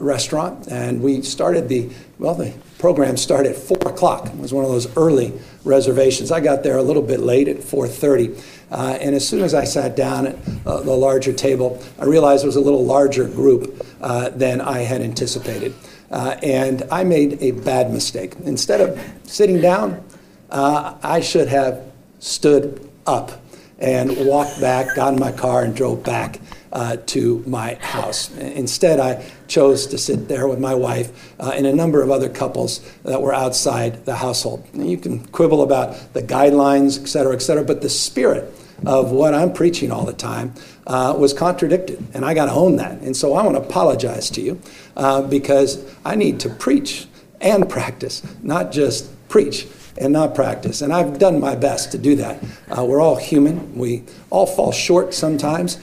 [0.00, 4.26] restaurant, and we started the well, the program started at four o'clock.
[4.26, 5.32] It was one of those early
[5.64, 6.30] reservations.
[6.30, 8.38] I got there a little bit late at 4:30,
[8.70, 12.44] uh, and as soon as I sat down at uh, the larger table, I realized
[12.44, 15.74] it was a little larger group uh, than I had anticipated,
[16.10, 18.34] and I made a bad mistake.
[18.44, 20.02] Instead of sitting down,
[20.50, 21.82] I should have
[22.20, 23.32] stood up
[23.78, 26.40] and walked back, got in my car, and drove back
[26.72, 28.36] uh, to my house.
[28.38, 32.28] Instead, I chose to sit there with my wife uh, and a number of other
[32.28, 34.66] couples that were outside the household.
[34.72, 38.52] And you can quibble about the guidelines, et cetera, et cetera, but the spirit
[38.84, 40.52] of what I'm preaching all the time
[40.86, 43.00] uh, was contradicted, and I got to own that.
[43.00, 44.60] And so I want to apologize to you
[44.96, 47.06] uh, because I need to preach
[47.40, 49.66] and practice, not just preach
[49.98, 50.82] and not practice.
[50.82, 52.42] And I've done my best to do that.
[52.70, 53.74] Uh, we're all human.
[53.74, 55.78] We all fall short sometimes.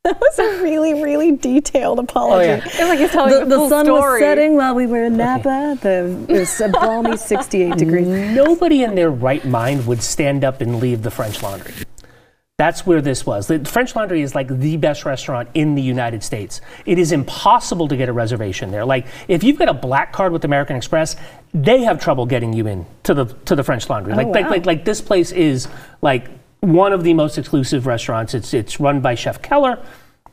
[0.04, 2.48] That was a really, really detailed apology.
[2.48, 2.64] Oh, yeah.
[2.64, 4.12] It's like he's telling the, the, the sun story.
[4.12, 5.76] was setting while we were in Napa.
[5.80, 8.06] The, it was a balmy 68 degrees.
[8.06, 8.34] Mm.
[8.34, 11.74] Nobody in their right mind would stand up and leave the French Laundry.
[12.58, 13.46] That's where this was.
[13.46, 16.60] The French Laundry is like the best restaurant in the United States.
[16.86, 18.84] It is impossible to get a reservation there.
[18.84, 21.14] Like if you've got a black card with American Express,
[21.54, 24.12] they have trouble getting you in to the to the French Laundry.
[24.12, 24.32] Oh, wow.
[24.32, 25.68] like like like this place is
[26.02, 26.30] like
[26.60, 28.34] one of the most exclusive restaurants.
[28.34, 29.82] It's it's run by Chef Keller.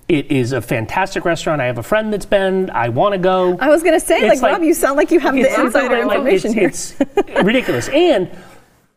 [0.07, 1.61] It is a fantastic restaurant.
[1.61, 2.69] I have a friend that's been.
[2.69, 3.57] I want to go.
[3.59, 6.05] I was going to say, It's like, Rob, you sound like you have the insider
[6.05, 6.67] like, information here.
[6.67, 7.89] it's, It's ridiculous.
[7.89, 8.29] And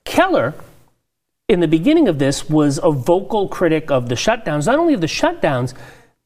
[0.04, 0.54] Keller,
[1.48, 4.66] in the beginning of this, was a vocal critic of the shutdowns.
[4.66, 5.72] Not only of the shutdowns,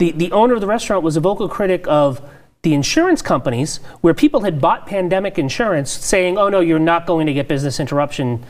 [0.01, 2.21] the, the owner of the restaurant was a vocal critic of
[2.63, 7.27] the insurance companies, where people had bought pandemic insurance, saying, "Oh no, you're not going
[7.27, 8.45] to get business interruption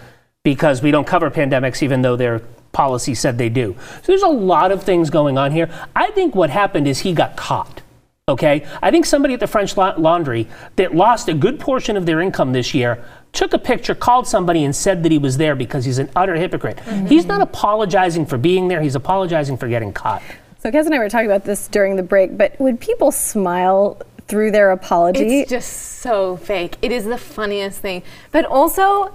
[0.45, 2.41] because we don't cover pandemics, even though their
[2.73, 5.69] policy said they do." So there's a lot of things going on here.
[5.95, 7.83] I think what happened is he got caught.
[8.29, 12.07] Okay, I think somebody at the French La- Laundry that lost a good portion of
[12.07, 15.57] their income this year took a picture, called somebody, and said that he was there
[15.57, 16.77] because he's an utter hypocrite.
[16.77, 17.07] Mm-hmm.
[17.07, 20.23] He's not apologizing for being there; he's apologizing for getting caught.
[20.61, 24.01] So Kez and I were talking about this during the break, but would people smile
[24.29, 25.41] through their apology?
[25.41, 26.77] It's just so fake.
[26.81, 28.05] It is the funniest thing.
[28.31, 29.13] But also,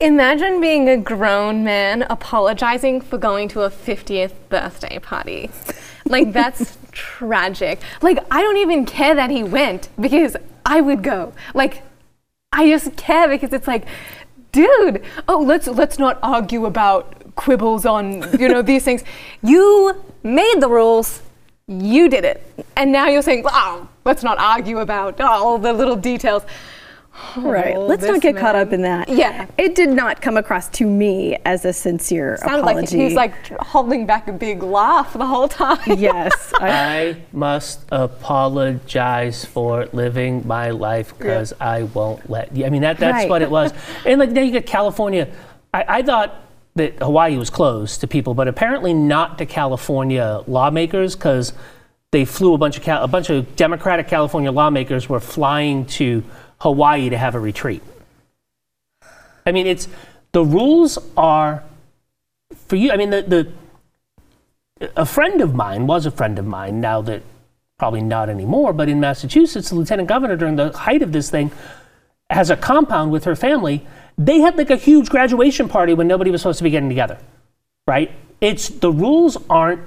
[0.00, 5.50] imagine being a grown man apologizing for going to a 50th birthday party.
[6.06, 7.80] Like, that's tragic.
[8.00, 11.32] Like, I don't even care that he went because I would go.
[11.54, 11.82] Like,
[12.52, 13.84] I just care because it's like,
[14.52, 19.04] dude, oh, let's let's not argue about quibbles on you know these things.
[19.42, 21.22] You made the rules,
[21.68, 22.42] you did it,
[22.76, 26.42] and now you're saying, oh, let's not argue about all the little details.
[27.36, 27.76] Right.
[27.76, 29.08] Oh, Let's not this get caught up in that.
[29.08, 29.46] Yeah.
[29.56, 34.06] It did not come across to me as a sincere Sounded like he's like holding
[34.06, 35.78] back a big laugh the whole time.
[35.98, 36.52] yes.
[36.58, 42.64] I, I must apologize for living my life because I won't let you.
[42.66, 43.28] I mean, that, that's Right.
[43.30, 43.72] what it was.
[44.04, 45.28] and like now you get California.
[45.72, 46.34] I, I thought
[46.76, 51.52] that Hawaii was closed to people, but apparently not to California lawmakers because
[52.12, 56.24] they flew a bunch of Cal- a bunch of Democratic California lawmakers were flying to
[56.60, 57.82] Hawaii to have a retreat.
[59.46, 59.88] I mean, it's
[60.32, 61.64] the rules are
[62.66, 62.92] for you.
[62.92, 66.80] I mean, the the a friend of mine was a friend of mine.
[66.80, 67.22] Now that
[67.78, 71.50] probably not anymore, but in Massachusetts, the lieutenant governor during the height of this thing
[72.28, 73.86] has a compound with her family.
[74.18, 77.18] They had like a huge graduation party when nobody was supposed to be getting together,
[77.86, 78.12] right?
[78.40, 79.80] It's the rules aren't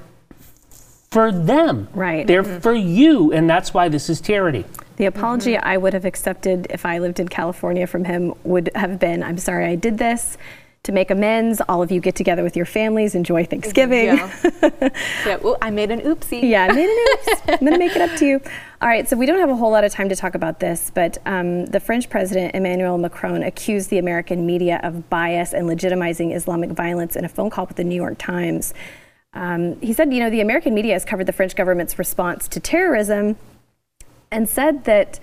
[1.12, 1.88] for them.
[1.94, 2.26] Right.
[2.26, 2.60] They're mm-hmm.
[2.60, 4.66] for you, and that's why this is tyranny.
[4.98, 9.00] The apology I would have accepted if I lived in California from him would have
[9.00, 10.38] been I'm sorry I did this.
[10.84, 14.08] To make amends, all of you get together with your families, enjoy Thanksgiving.
[14.08, 14.30] Yeah.
[15.26, 15.46] yeah.
[15.46, 16.44] Ooh, I made an oopsie.
[16.44, 17.42] Yeah, I made an oops.
[17.48, 18.42] I'm going to make it up to you.
[18.82, 20.92] All right, so we don't have a whole lot of time to talk about this,
[20.94, 26.36] but um, the French president Emmanuel Macron accused the American media of bias and legitimizing
[26.36, 28.74] Islamic violence in a phone call with the New York Times.
[29.34, 32.60] Um, he said, you know, the American media has covered the French government's response to
[32.60, 33.38] terrorism
[34.34, 35.20] and said that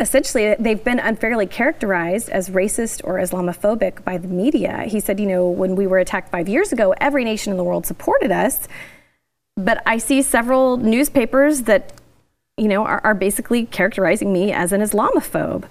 [0.00, 4.82] essentially they've been unfairly characterized as racist or Islamophobic by the media.
[4.88, 7.64] He said, you know, when we were attacked five years ago, every nation in the
[7.64, 8.66] world supported us.
[9.56, 11.92] But I see several newspapers that,
[12.56, 15.64] you know, are, are basically characterizing me as an Islamophobe.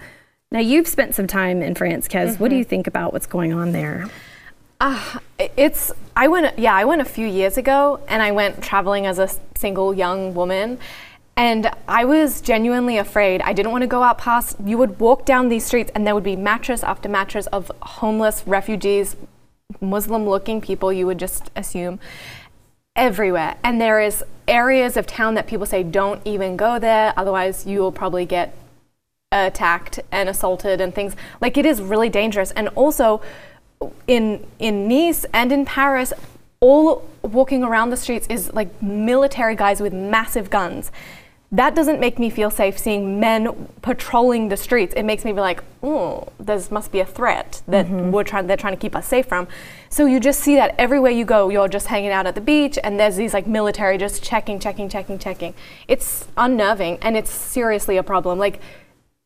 [0.51, 2.29] Now, you've spent some time in France, Kez.
[2.33, 2.43] Mm-hmm.
[2.43, 4.07] What do you think about what's going on there?
[4.79, 9.05] Uh, it's I went yeah I went a few years ago and I went traveling
[9.05, 10.79] as a single young woman
[11.37, 13.41] and I was genuinely afraid.
[13.41, 14.57] I didn't want to go out past.
[14.63, 18.43] You would walk down these streets, and there would be mattress after mattress of homeless
[18.45, 19.15] refugees,
[19.79, 21.99] Muslim looking people, you would just assume,
[22.95, 23.55] everywhere.
[23.63, 27.79] And there is areas of town that people say, don't even go there, otherwise, you
[27.79, 28.53] will probably get
[29.31, 31.15] attacked and assaulted and things.
[31.39, 32.51] Like, it is really dangerous.
[32.51, 33.21] And also,
[34.07, 36.11] in, in Nice and in Paris,
[36.59, 40.91] all walking around the streets is like military guys with massive guns
[41.53, 44.93] that doesn't make me feel safe seeing men patrolling the streets.
[44.95, 48.11] It makes me be like, oh, there must be a threat that mm-hmm.
[48.11, 49.49] we're trying they're trying to keep us safe from.
[49.89, 52.79] So you just see that everywhere you go, you're just hanging out at the beach
[52.81, 55.53] and there's these like military just checking, checking, checking, checking.
[55.89, 58.39] It's unnerving and it's seriously a problem.
[58.39, 58.61] Like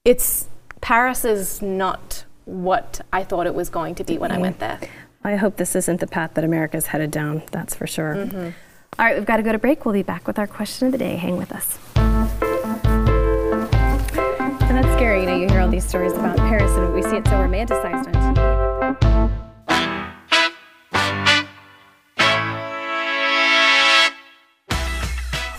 [0.03, 0.47] it's
[0.81, 4.39] Paris is not what I thought it was going to be when mm-hmm.
[4.39, 4.79] I went there.
[5.23, 8.15] I hope this isn't the path that America's headed down, that's for sure.
[8.15, 8.49] Mm-hmm.
[8.97, 9.85] All right, we've got to go to break.
[9.85, 11.17] We'll be back with our question of the day.
[11.17, 11.94] Hang with us.
[15.35, 18.35] Know, you hear all these stories about Paris and we see it so romanticized on
[18.35, 18.45] TV.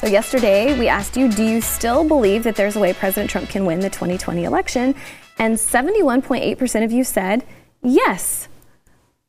[0.01, 3.49] So, yesterday we asked you, do you still believe that there's a way President Trump
[3.49, 4.95] can win the 2020 election?
[5.39, 7.45] And 71.8% of you said
[7.83, 8.49] yes.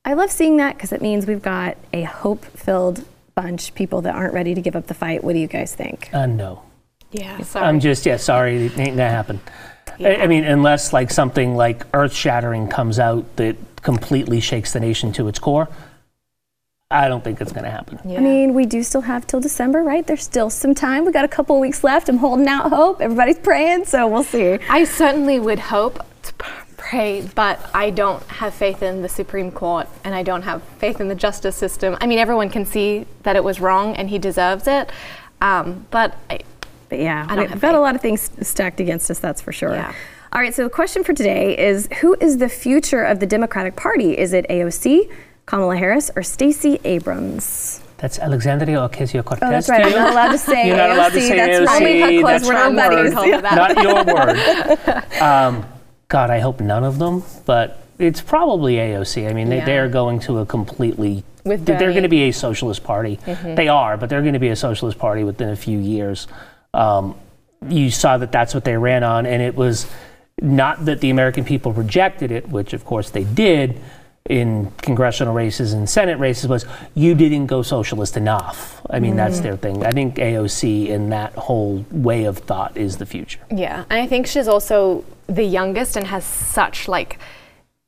[0.06, 3.04] I love seeing that because it means we've got a hope filled
[3.36, 5.24] bunch, people that aren't ready to give up the fight.
[5.24, 6.10] What do you guys think?
[6.14, 6.62] Uh, no.
[7.12, 7.66] Yeah, sorry.
[7.66, 9.40] I'm just, yeah, sorry, it ain't gonna happen.
[9.98, 10.10] Yeah.
[10.10, 14.80] I, I mean, unless like something like earth shattering comes out that completely shakes the
[14.80, 15.70] nation to its core,
[16.90, 18.00] I don't think it's going to happen.
[18.06, 18.20] Yeah.
[18.20, 20.08] I mean, we do still have till December, right?
[20.08, 21.04] There's still some time.
[21.04, 22.08] We got a couple weeks left.
[22.08, 23.02] I'm holding out hope.
[23.02, 24.58] Everybody's praying, so we'll see.
[24.70, 26.34] I certainly would hope to
[26.78, 31.02] pray, but I don't have faith in the Supreme Court and I don't have faith
[31.02, 31.98] in the justice system.
[32.00, 34.90] I mean, everyone can see that it was wrong and he deserves it.
[35.42, 36.40] Um, but I,
[36.90, 39.74] but yeah, we've got a lot of things stacked against us, that's for sure.
[39.74, 39.94] Yeah.
[40.34, 43.76] All right, so the question for today is Who is the future of the Democratic
[43.76, 44.18] Party?
[44.18, 45.12] Is it AOC,
[45.46, 47.82] Kamala Harris, or Stacey Abrams?
[47.98, 49.48] That's Alexandria Ocasio Cortez.
[49.48, 49.86] Oh, that's right.
[49.86, 51.82] I'm not allowed to say You're not allowed to say that's AOC.
[51.82, 53.16] Only We're not buddies.
[53.16, 53.42] Word.
[53.44, 55.04] Not your word.
[55.22, 55.66] Um,
[56.10, 59.30] God, I hope none of them, but it's probably AOC.
[59.30, 59.66] I mean, they, yeah.
[59.66, 61.24] they are going to a completely.
[61.44, 63.18] With they're going to be a socialist party.
[63.26, 63.56] Mm-hmm.
[63.56, 66.28] They are, but they're going to be a socialist party within a few years.
[66.74, 67.16] Um,
[67.68, 69.88] you saw that that's what they ran on, and it was
[70.42, 73.82] not that the American people rejected it, which of course they did
[74.30, 78.82] in congressional races and Senate races, was you didn't go socialist enough.
[78.90, 79.18] I mean, mm.
[79.18, 79.86] that's their thing.
[79.86, 83.40] I think AOC in that whole way of thought is the future.
[83.50, 87.20] Yeah, and I think she's also the youngest and has such like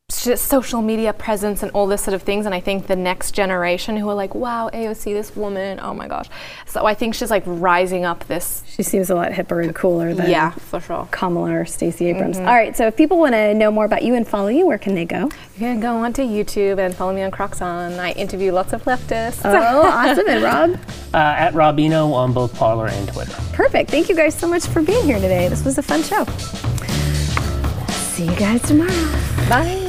[0.10, 2.46] social media presence and all this sort of things.
[2.46, 6.08] And I think the next generation who are like, wow, AOC, this woman, oh my
[6.08, 6.28] gosh.
[6.66, 8.64] So I think she's like rising up this.
[8.68, 11.08] She seems a lot hipper and cooler than yeah, for sure.
[11.12, 12.38] Kamala or Stacey Abrams.
[12.38, 12.48] Mm-hmm.
[12.48, 14.78] All right, so if people want to know more about you and follow you, where
[14.78, 15.26] can they go?
[15.56, 17.94] You can go onto YouTube and follow me on Crocs On.
[17.94, 19.42] I interview lots of leftists.
[19.44, 20.28] Oh, awesome.
[20.28, 20.80] And Rob?
[21.12, 23.34] Uh, at Robino on both Parler and Twitter.
[23.54, 23.90] Perfect.
[23.90, 25.48] Thank you guys so much for being here today.
[25.48, 26.24] This was a fun show.
[28.14, 28.90] See you guys tomorrow.
[29.50, 29.89] Bye.